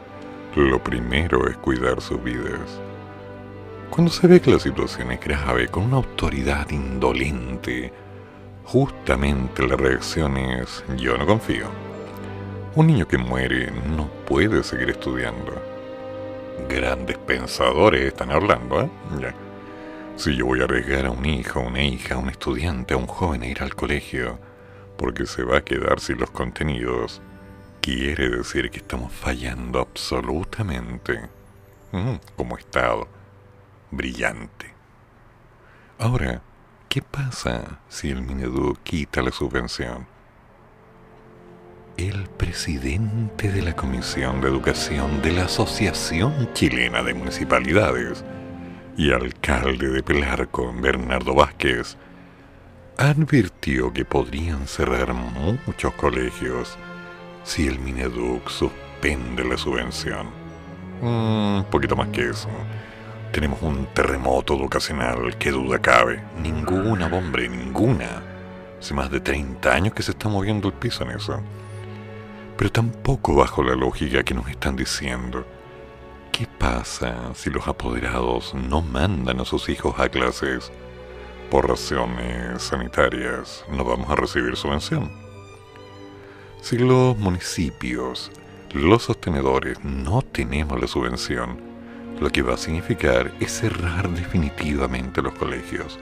[0.55, 2.79] lo primero es cuidar sus vidas.
[3.89, 7.91] Cuando se ve que la situación es grave con una autoridad indolente,
[8.65, 11.67] justamente la reacción es yo no confío.
[12.75, 15.53] Un niño que muere no puede seguir estudiando.
[16.69, 18.89] Grandes pensadores están hablando, ¿eh?
[20.19, 23.41] Si yo voy a arriesgar a un hijo, una hija, un estudiante, a un joven
[23.41, 24.37] a ir al colegio,
[24.97, 27.21] porque se va a quedar sin los contenidos,
[27.79, 31.21] quiere decir que estamos fallando absolutamente
[31.93, 33.07] mm, como Estado.
[33.91, 34.73] Brillante.
[35.97, 36.41] Ahora,
[36.89, 40.05] ¿qué pasa si el Minedu quita la subvención?
[41.95, 48.25] El presidente de la Comisión de Educación de la Asociación Chilena de Municipalidades
[48.99, 51.95] y alcalde de Pelarco, Bernardo Vázquez,
[52.97, 56.77] advirtió que podrían cerrar muchos colegios
[57.45, 60.27] si el Mineduc suspende la subvención.
[61.01, 62.49] Un poquito más que eso.
[63.31, 66.21] Tenemos un terremoto educacional, que duda cabe.
[66.37, 68.21] Ninguna, hombre, ninguna.
[68.81, 71.39] Hace más de 30 años que se está moviendo el piso en eso.
[72.57, 75.45] Pero tampoco bajo la lógica que nos están diciendo.
[76.39, 80.71] ¿Qué pasa si los apoderados no mandan a sus hijos a clases?
[81.51, 85.11] Por razones sanitarias no vamos a recibir subvención.
[86.61, 88.31] Si los municipios,
[88.71, 91.59] los sostenedores, no tenemos la subvención,
[92.21, 95.99] lo que va a significar es cerrar definitivamente los colegios.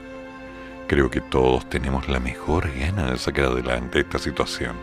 [0.86, 4.76] Creo que todos tenemos la mejor gana de sacar adelante esta situación.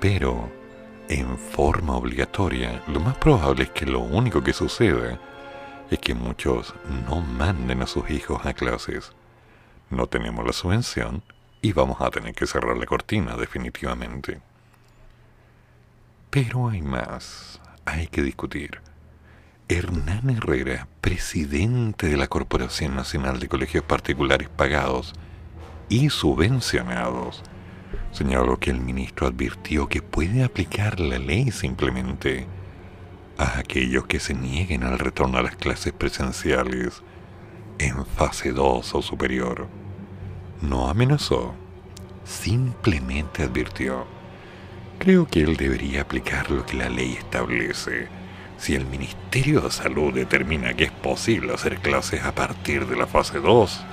[0.00, 0.50] Pero,
[1.08, 5.18] en forma obligatoria, lo más probable es que lo único que suceda
[5.90, 6.74] es que muchos
[7.06, 9.12] no manden a sus hijos a clases.
[9.90, 11.22] No tenemos la subvención
[11.62, 14.40] y vamos a tener que cerrar la cortina definitivamente.
[16.30, 18.80] Pero hay más, hay que discutir.
[19.68, 25.12] Hernán Herrera, presidente de la Corporación Nacional de Colegios Particulares Pagados
[25.88, 27.42] y Subvencionados,
[28.16, 32.46] señaló que el ministro advirtió que puede aplicar la ley simplemente
[33.36, 37.02] a aquellos que se nieguen al retorno a las clases presenciales
[37.78, 39.68] en fase 2 o superior.
[40.62, 41.54] No amenazó,
[42.24, 44.06] simplemente advirtió
[44.98, 48.08] Creo que él debería aplicar lo que la ley establece.
[48.56, 53.06] Si el Ministerio de Salud determina que es posible hacer clases a partir de la
[53.06, 53.84] fase 2,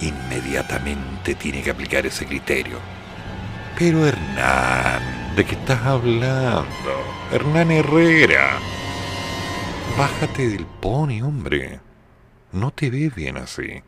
[0.00, 2.97] inmediatamente tiene que aplicar ese criterio.
[3.78, 6.66] Pero Hernán, ¿de qué estás hablando?
[7.30, 8.58] Hernán Herrera.
[9.96, 11.78] Bájate del pony, hombre.
[12.50, 13.80] No te ves bien así.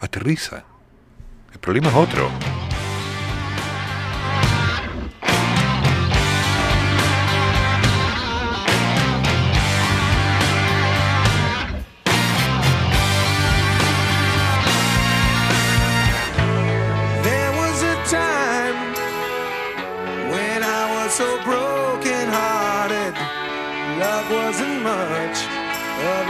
[0.00, 0.64] Aterriza.
[1.52, 2.28] El problema es otro.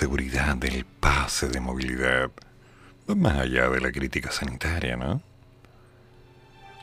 [0.00, 2.30] Seguridad del pase de movilidad,
[3.06, 5.20] más allá de la crítica sanitaria, ¿no?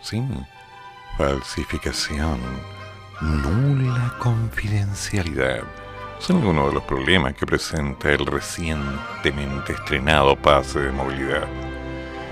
[0.04, 0.24] Sí,
[1.18, 2.40] falsificación,
[3.20, 5.64] nula confidencialidad
[6.20, 11.48] son algunos de los problemas que presenta el recientemente estrenado pase de movilidad.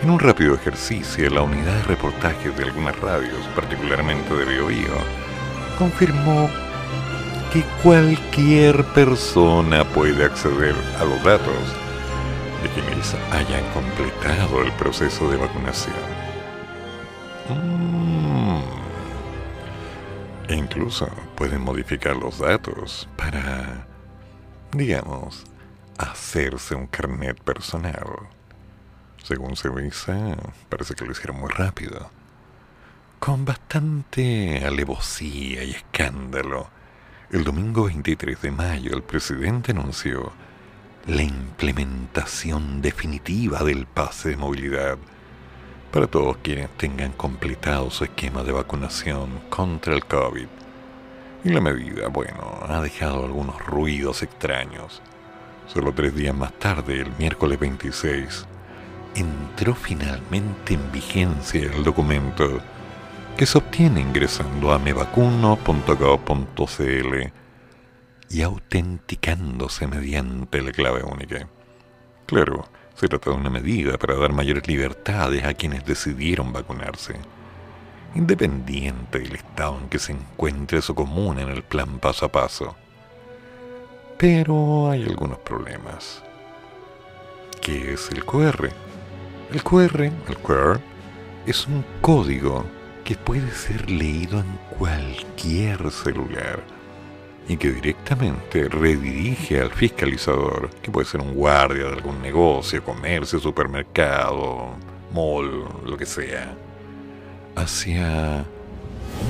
[0.04, 4.98] En un rápido ejercicio, la unidad de reportajes de algunas radios, particularmente de BioBio,
[5.80, 6.48] confirmó
[7.56, 11.56] que cualquier persona puede acceder a los datos
[12.62, 15.96] de quienes hayan completado el proceso de vacunación.
[17.48, 18.62] Mm.
[20.50, 21.08] E incluso
[21.38, 23.88] pueden modificar los datos para,
[24.74, 25.46] digamos,
[25.98, 28.06] hacerse un carnet personal.
[29.24, 30.36] Según se dice,
[30.68, 32.10] parece que lo hicieron muy rápido.
[33.20, 36.75] Con bastante alevosía y escándalo,
[37.32, 40.32] el domingo 23 de mayo el presidente anunció
[41.08, 44.98] la implementación definitiva del pase de movilidad
[45.92, 50.48] para todos quienes tengan completado su esquema de vacunación contra el COVID.
[51.44, 55.02] Y la medida, bueno, ha dejado algunos ruidos extraños.
[55.68, 58.46] Solo tres días más tarde, el miércoles 26,
[59.16, 62.62] entró finalmente en vigencia el documento
[63.38, 67.16] que se obtiene ingresando a mevacuno.gov.cl
[68.30, 71.50] y autenticándose mediante la clave única.
[72.26, 77.16] Claro, se trata de una medida para dar mayores libertades a quienes decidieron vacunarse,
[78.16, 82.78] independiente del estado en que se encuentre su comuna en el plan paso a paso.
[84.18, 86.24] Pero hay algunos problemas.
[87.62, 88.70] ¿Qué es el QR?
[89.52, 90.80] El QR, el QR,
[91.46, 92.66] es un código
[93.06, 96.60] que puede ser leído en cualquier celular
[97.48, 103.40] y que directamente redirige al fiscalizador, que puede ser un guardia de algún negocio, comercio,
[103.40, 104.72] supermercado,
[105.14, 106.56] mall, lo que sea,
[107.56, 108.44] hacia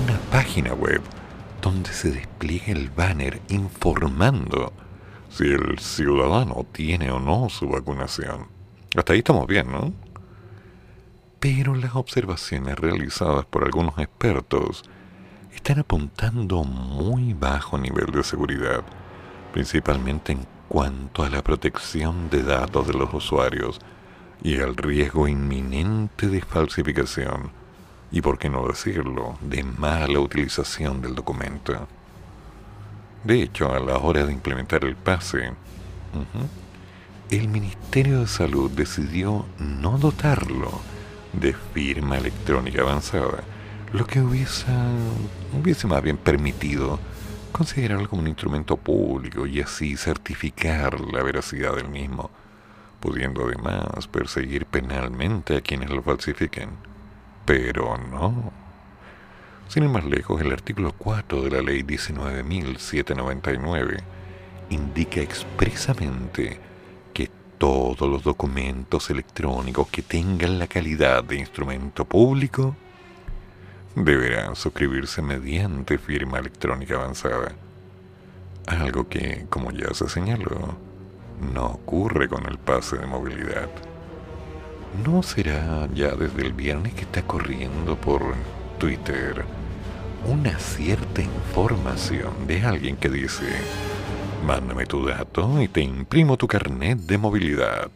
[0.05, 1.01] una página web
[1.61, 4.71] donde se despliegue el banner informando
[5.29, 8.47] si el ciudadano tiene o no su vacunación.
[8.95, 10.04] Hasta ahí estamos bien, ¿no?
[11.45, 14.83] Pero las observaciones realizadas por algunos expertos
[15.53, 18.83] están apuntando muy bajo nivel de seguridad,
[19.53, 23.79] principalmente en cuanto a la protección de datos de los usuarios
[24.41, 27.51] y al riesgo inminente de falsificación
[28.11, 31.87] y, por qué no decirlo, de mala utilización del documento.
[33.23, 35.51] De hecho, a la hora de implementar el pase,
[37.29, 40.94] el Ministerio de Salud decidió no dotarlo
[41.39, 43.43] de firma electrónica avanzada,
[43.93, 44.65] lo que hubiese,
[45.53, 46.99] hubiese más bien permitido
[47.51, 52.29] considerarlo como un instrumento público y así certificar la veracidad del mismo,
[52.99, 56.71] pudiendo además perseguir penalmente a quienes lo falsifiquen.
[57.45, 58.51] Pero no.
[59.69, 64.03] Sin ir más lejos, el artículo 4 de la ley 19.799
[64.69, 66.59] indica expresamente
[67.65, 72.75] todos los documentos electrónicos que tengan la calidad de instrumento público
[73.95, 77.53] deberán suscribirse mediante firma electrónica avanzada.
[78.67, 80.77] Algo que, como ya se señaló,
[81.55, 83.71] no ocurre con el pase de movilidad.
[85.03, 88.21] ¿No será ya desde el viernes que está corriendo por
[88.77, 89.43] Twitter
[90.27, 93.43] una cierta información de alguien que dice,
[94.45, 97.91] mándame tu dato y te imprimo tu carnet de movilidad?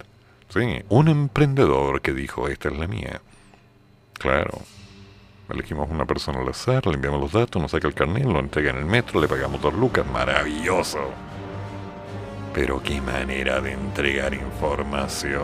[0.49, 3.21] Sí, un emprendedor que dijo, esta es la mía.
[4.13, 4.59] Claro,
[5.49, 8.69] Elegimos una persona al azar, le enviamos los datos, nos saca el carnet, lo entrega
[8.69, 10.05] en el metro, le pagamos dos lucas.
[10.05, 10.99] ¡Maravilloso!
[12.53, 15.39] Pero qué manera de entregar información.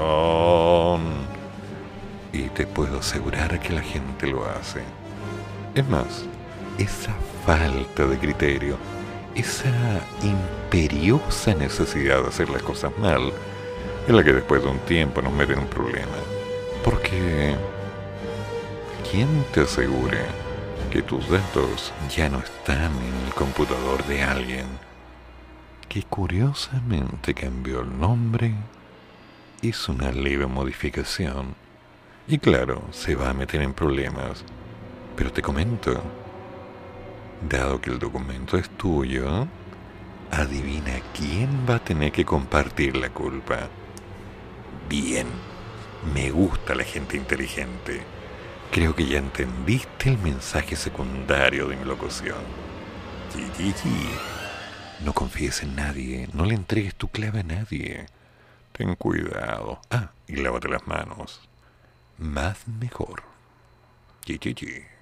[2.31, 4.83] Y te puedo asegurar que la gente lo hace.
[5.73, 6.25] Es más,
[6.77, 8.77] esa falta de criterio,
[9.35, 13.31] esa imperiosa necesidad de hacer las cosas mal,
[14.07, 16.17] es la que después de un tiempo nos mete en un problema.
[16.83, 17.55] Porque
[19.11, 20.19] ¿quién te asegure
[20.91, 24.65] que tus datos ya no están en el computador de alguien
[25.89, 28.53] que curiosamente cambió el nombre,
[29.61, 31.55] hizo una leve modificación
[32.27, 34.43] y claro, se va a meter en problemas.
[35.15, 36.01] Pero te comento,
[37.49, 39.47] Dado que el documento es tuyo,
[40.31, 43.69] adivina quién va a tener que compartir la culpa.
[44.89, 45.27] Bien,
[46.13, 48.01] me gusta la gente inteligente.
[48.71, 52.43] Creo que ya entendiste el mensaje secundario de mi locución.
[53.55, 54.09] Gigi,
[55.03, 58.07] no confíes en nadie, no le entregues tu clave a nadie.
[58.71, 59.81] Ten cuidado.
[59.91, 61.47] Ah, y lávate las manos.
[62.17, 63.21] Más mejor.
[64.25, 64.94] Gigi.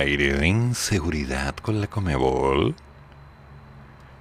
[0.00, 2.74] aire de inseguridad con la Comebol?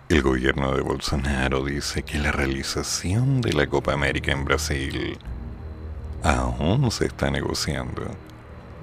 [0.10, 5.18] El gobierno de Bolsonaro dice que la realización de la Copa América en Brasil
[6.22, 8.02] aún se está negociando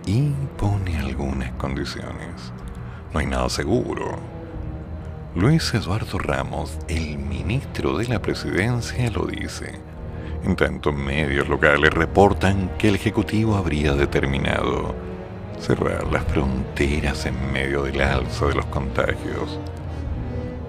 [0.06, 2.50] y pone algunas condiciones.
[3.12, 4.18] No hay nada seguro.
[5.34, 9.78] Luis Eduardo Ramos, el ministro de la presidencia, lo dice.
[10.44, 14.94] En tanto, medios locales reportan que el Ejecutivo habría determinado
[15.58, 19.58] cerrar las fronteras en medio del alza de los contagios.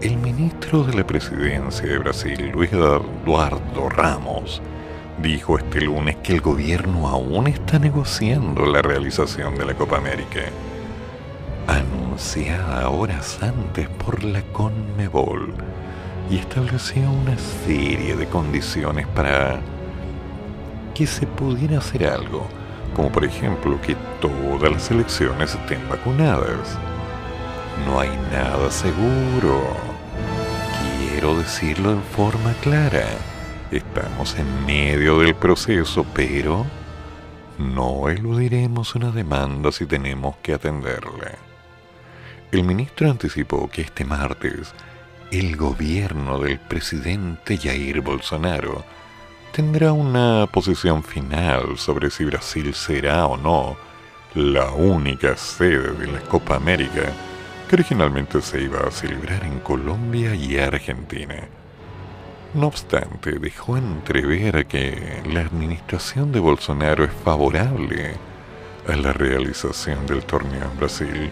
[0.02, 4.62] El ministro de la Presidencia de Brasil, Luis Eduardo Ramos,
[5.22, 10.42] dijo este lunes que el gobierno aún está negociando la realización de la Copa América,
[11.68, 15.54] anunciada horas antes por la CONMEBOL
[16.30, 19.60] y estableció una serie de condiciones para
[20.94, 22.48] que se pudiera hacer algo,
[22.98, 26.78] como por ejemplo que todas las elecciones estén vacunadas.
[27.86, 29.62] No hay nada seguro.
[30.98, 33.06] Quiero decirlo en forma clara.
[33.70, 36.66] Estamos en medio del proceso, pero
[37.60, 41.38] no eludiremos una demanda si tenemos que atenderla.
[42.52, 44.74] El ministro anticipó que este martes
[45.32, 48.84] el gobierno del presidente Jair Bolsonaro
[49.52, 53.78] tendrá una posición final sobre si Brasil será o no
[54.36, 57.12] la única sede de la Copa América
[57.68, 61.48] que originalmente se iba a celebrar en Colombia y Argentina.
[62.54, 68.14] No obstante, dejó entrever que la administración de Bolsonaro es favorable
[68.88, 71.30] a la realización del torneo en Brasil,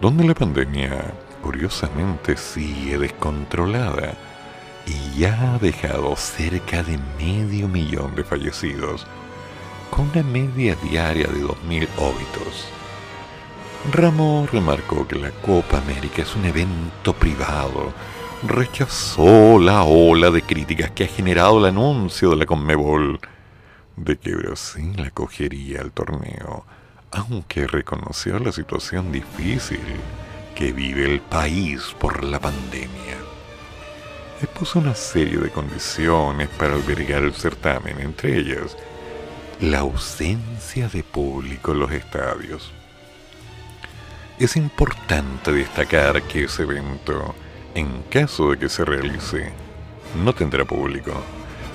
[0.00, 1.04] donde la pandemia
[1.42, 4.14] curiosamente sigue descontrolada
[4.86, 9.06] y ya ha dejado cerca de medio millón de fallecidos,
[9.90, 12.68] con una media diaria de 2.000 óbitos.
[13.92, 17.92] Ramos remarcó que la Copa América es un evento privado.
[18.42, 23.20] Rechazó la ola de críticas que ha generado el anuncio de la Conmebol
[23.96, 26.66] de que Brasil acogería el torneo,
[27.10, 29.80] aunque reconoció la situación difícil
[30.54, 33.25] que vive el país por la pandemia.
[34.42, 38.76] Expuso una serie de condiciones para albergar el certamen, entre ellas
[39.60, 42.70] la ausencia de público en los estadios.
[44.38, 47.34] Es importante destacar que ese evento,
[47.74, 49.52] en caso de que se realice,
[50.22, 51.12] no tendrá público.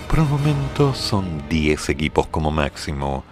[0.07, 3.23] Por el momento son 10 equipos como máximo,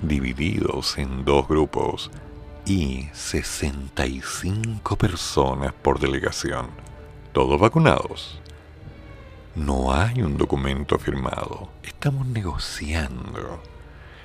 [0.00, 2.12] divididos en dos grupos
[2.64, 6.68] y 65 personas por delegación,
[7.32, 8.40] todos vacunados.
[9.56, 13.60] No hay un documento firmado, estamos negociando,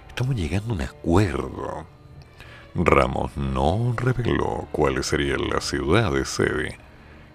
[0.07, 1.87] estamos llegando a un acuerdo.
[2.75, 6.77] Ramos no reveló cuáles serían las ciudades sede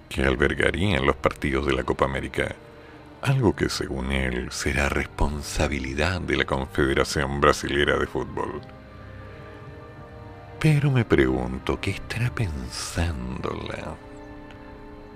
[0.09, 2.55] que albergarían los partidos de la Copa América,
[3.23, 8.61] algo que según él será responsabilidad de la Confederación Brasilera de Fútbol.
[10.61, 13.97] Pero me pregunto, ¿qué estará pensando la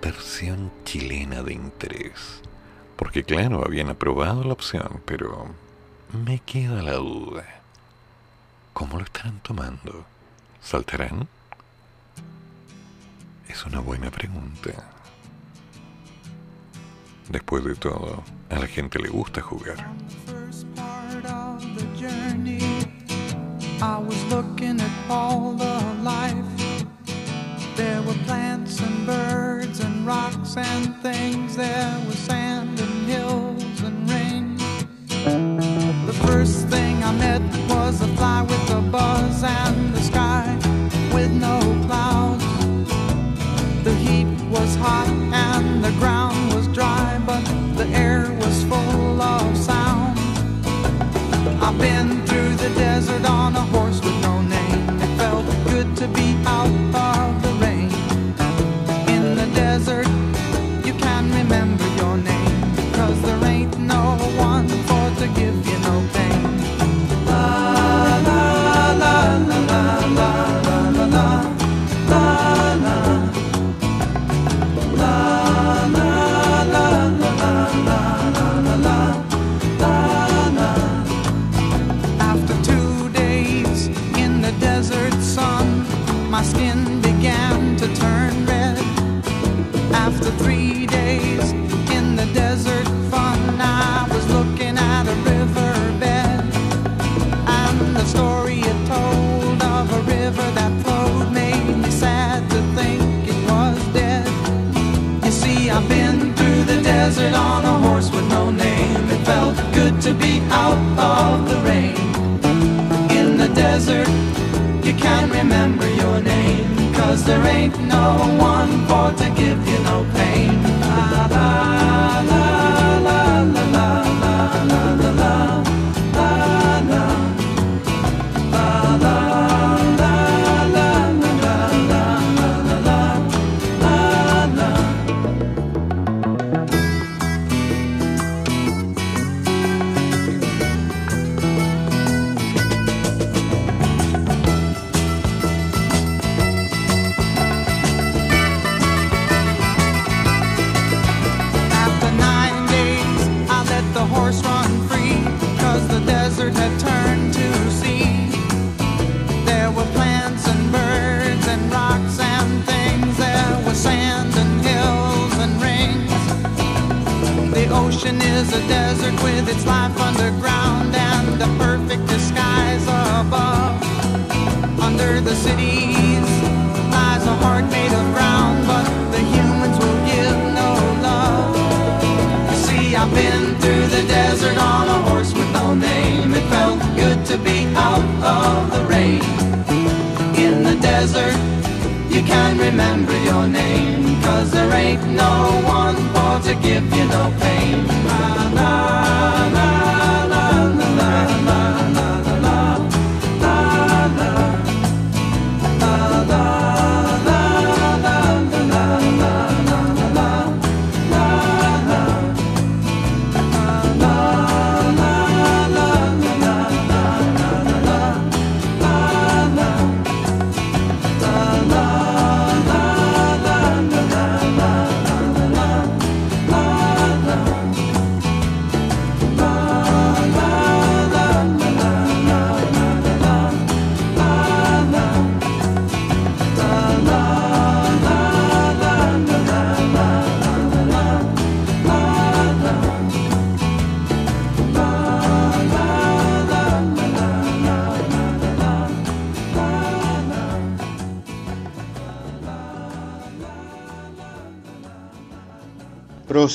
[0.02, 2.42] versión chilena de interés?
[2.96, 5.46] Porque claro, habían aprobado la opción, pero
[6.12, 7.44] me queda la duda.
[8.72, 10.04] ¿Cómo lo estarán tomando?
[10.60, 11.28] ¿Saltarán?
[13.48, 14.72] Es una buena pregunta.
[17.28, 19.86] Después de todo, a la gente le gusta jugar.
[30.05, 31.56] Rocks and things.
[31.56, 32.93] There was sand and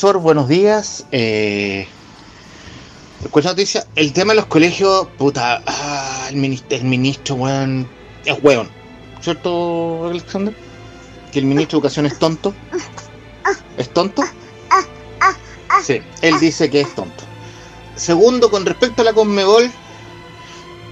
[0.01, 1.05] Buenos días.
[1.11, 1.85] Eh,
[3.43, 7.89] noticia, el tema de los colegios, puta, ah, el, ministro, el ministro, weón,
[8.23, 8.69] es weón.
[9.19, 10.55] ¿Cierto, Alexander?
[11.33, 12.53] Que el ministro de Educación es tonto.
[13.77, 14.23] ¿Es tonto?
[15.83, 17.25] Sí, él dice que es tonto.
[17.97, 19.69] Segundo, con respecto a la Conmebol,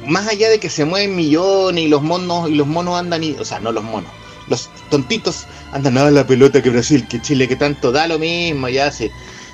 [0.05, 3.31] más allá de que se mueven millones y los monos y los monos andan y,
[3.35, 4.11] o sea, no los monos,
[4.49, 8.69] los tontitos andan a la pelota que Brasil, que Chile, que tanto da lo mismo,
[8.69, 9.09] ya si,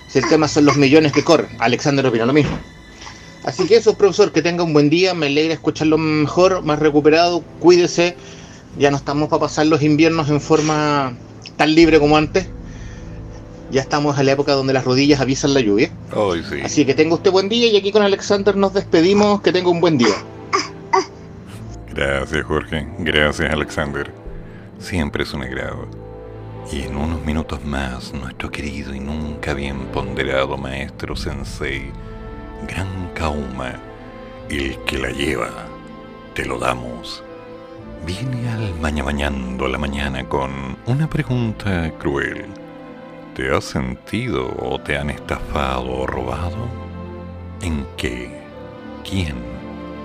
[0.07, 1.49] si el tema son los millones que corren.
[1.59, 2.57] Alexander opina lo mismo.
[3.43, 7.43] Así que eso, profesor, que tenga un buen día, me alegra escucharlo mejor, más recuperado,
[7.59, 8.15] cuídese,
[8.77, 11.13] ya no estamos para pasar los inviernos en forma
[11.57, 12.47] tan libre como antes.
[13.71, 15.91] Ya estamos en la época donde las rodillas avisan la lluvia.
[16.13, 16.61] Hoy sí.
[16.63, 19.41] Así que tenga usted buen día y aquí con Alexander nos despedimos.
[19.41, 20.13] Que tenga un buen día.
[21.93, 22.87] Gracias, Jorge.
[22.99, 24.22] Gracias, Alexander.
[24.79, 25.87] Siempre es un agrado.
[26.71, 31.91] Y en unos minutos más, nuestro querido y nunca bien ponderado maestro sensei,
[32.67, 33.73] Gran Kauma,
[34.49, 35.49] el que la lleva,
[36.33, 37.23] te lo damos,
[38.05, 42.45] viene al mañamañando la mañana con una pregunta cruel.
[43.35, 46.67] ¿Te has sentido o te han estafado o robado?
[47.61, 48.29] ¿En qué?
[49.03, 49.35] ¿Quién?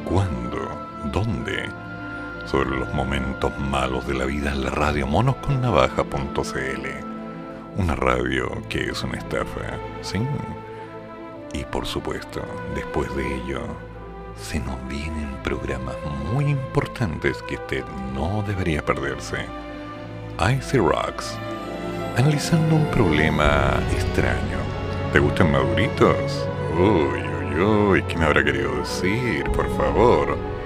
[0.04, 0.68] ¿Cuándo?
[1.12, 1.68] ¿Dónde?
[2.50, 6.86] Sobre los momentos malos de la vida en la radio monosconnavaja.cl.
[7.76, 10.18] Una radio que es una estafa, sí.
[11.52, 12.40] Y por supuesto,
[12.74, 13.60] después de ello,
[14.40, 15.96] se nos vienen programas
[16.32, 17.84] muy importantes que usted
[18.14, 19.44] no debería perderse.
[20.40, 21.36] Icy Rocks,
[22.16, 24.58] analizando un problema extraño.
[25.12, 26.48] ¿Te gustan maduritos?
[26.78, 29.44] Uy, uy, uy, ¿qué me habrá querido decir?
[29.50, 30.57] Por favor.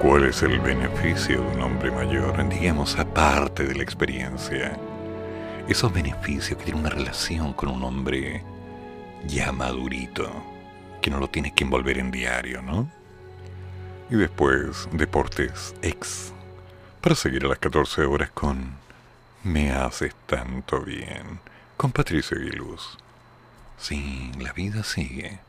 [0.00, 4.78] ¿Cuál es el beneficio de un hombre mayor, digamos, aparte de la experiencia?
[5.66, 8.42] Esos beneficios que tiene una relación con un hombre
[9.26, 10.30] ya madurito,
[11.00, 12.90] que no lo tienes que envolver en diario, ¿no?
[14.10, 16.32] Y después, Deportes X,
[17.00, 18.76] para seguir a las 14 horas con
[19.42, 21.40] Me haces tanto bien,
[21.76, 22.98] con Patricio Aguiluz.
[23.78, 25.40] Sí, la vida sigue.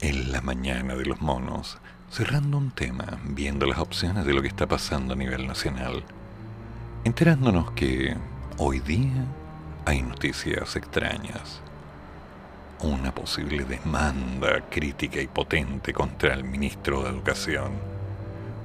[0.00, 1.78] En la mañana de los monos,
[2.10, 6.02] cerrando un tema, viendo las opciones de lo que está pasando a nivel nacional,
[7.04, 8.16] enterándonos que
[8.56, 9.24] hoy día
[9.84, 11.60] hay noticias extrañas.
[12.80, 17.72] Una posible demanda crítica y potente contra el ministro de Educación.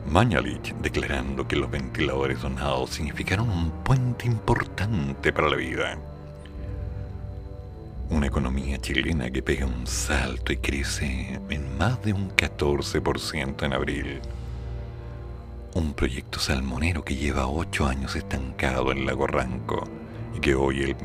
[0.08, 5.98] Mañalich declarando que los ventiladores donados significaron un puente importante para la vida.
[8.10, 13.74] Una economía chilena que pega un salto y crece en más de un 14% en
[13.74, 14.22] abril.
[15.74, 19.86] Un proyecto salmonero que lleva ocho años estancado en Lago Ranco
[20.36, 20.96] y que hoy el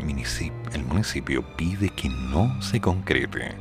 [0.85, 3.55] municipio, pide que no se concrete.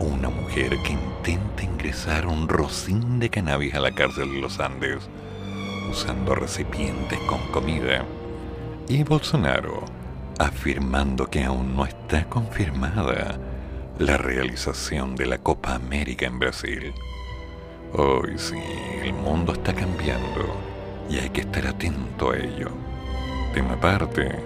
[0.00, 5.08] Una mujer que intenta ingresar un rocín de cannabis a la cárcel de los Andes
[5.90, 8.04] usando recipientes con comida.
[8.88, 9.97] Y Bolsonaro
[10.38, 13.38] afirmando que aún no está confirmada
[13.98, 16.92] la realización de la Copa América en Brasil.
[17.92, 18.62] Hoy sí,
[19.02, 20.54] el mundo está cambiando
[21.10, 22.68] y hay que estar atento a ello.
[23.52, 24.38] Tema aparte,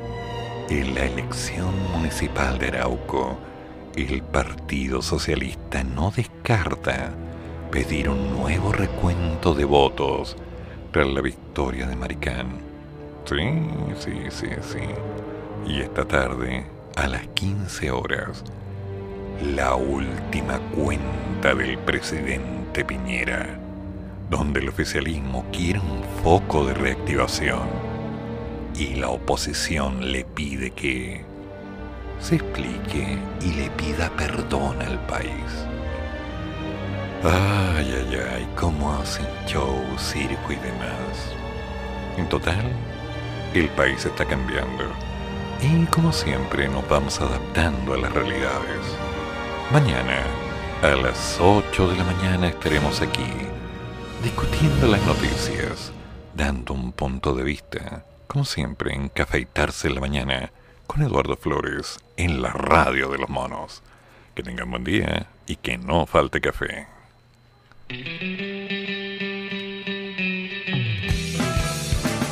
[0.70, 3.36] en la elección municipal de Arauco,
[3.94, 7.12] el Partido Socialista no descarta
[7.70, 10.36] pedir un nuevo recuento de votos
[10.93, 12.60] tras la victoria de Maricán.
[13.24, 13.36] Sí,
[13.98, 14.78] sí, sí, sí.
[15.66, 16.66] Y esta tarde,
[16.97, 18.44] a las 15 horas,
[19.55, 23.59] la última cuenta del presidente Piñera,
[24.28, 27.60] donde el oficialismo quiere un foco de reactivación
[28.74, 31.24] y la oposición le pide que
[32.18, 35.66] se explique y le pida perdón al país.
[37.24, 41.34] Ay, ay, ay, cómo hacen show, circo y demás.
[42.16, 42.64] En total,
[43.55, 45.11] el país está cambiando.
[45.62, 48.80] Y como siempre nos vamos adaptando a las realidades.
[49.72, 50.24] Mañana,
[50.82, 53.30] a las 8 de la mañana, estaremos aquí
[54.24, 55.93] discutiendo las noticias,
[56.34, 60.51] dando un punto de vista, como siempre, en Cafeitarse en la mañana
[60.89, 63.82] con Eduardo Flores en la radio de los monos.
[64.34, 66.89] Que tengan buen día y que no falte café.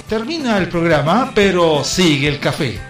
[0.08, 2.89] Termina el programa, pero sigue el café.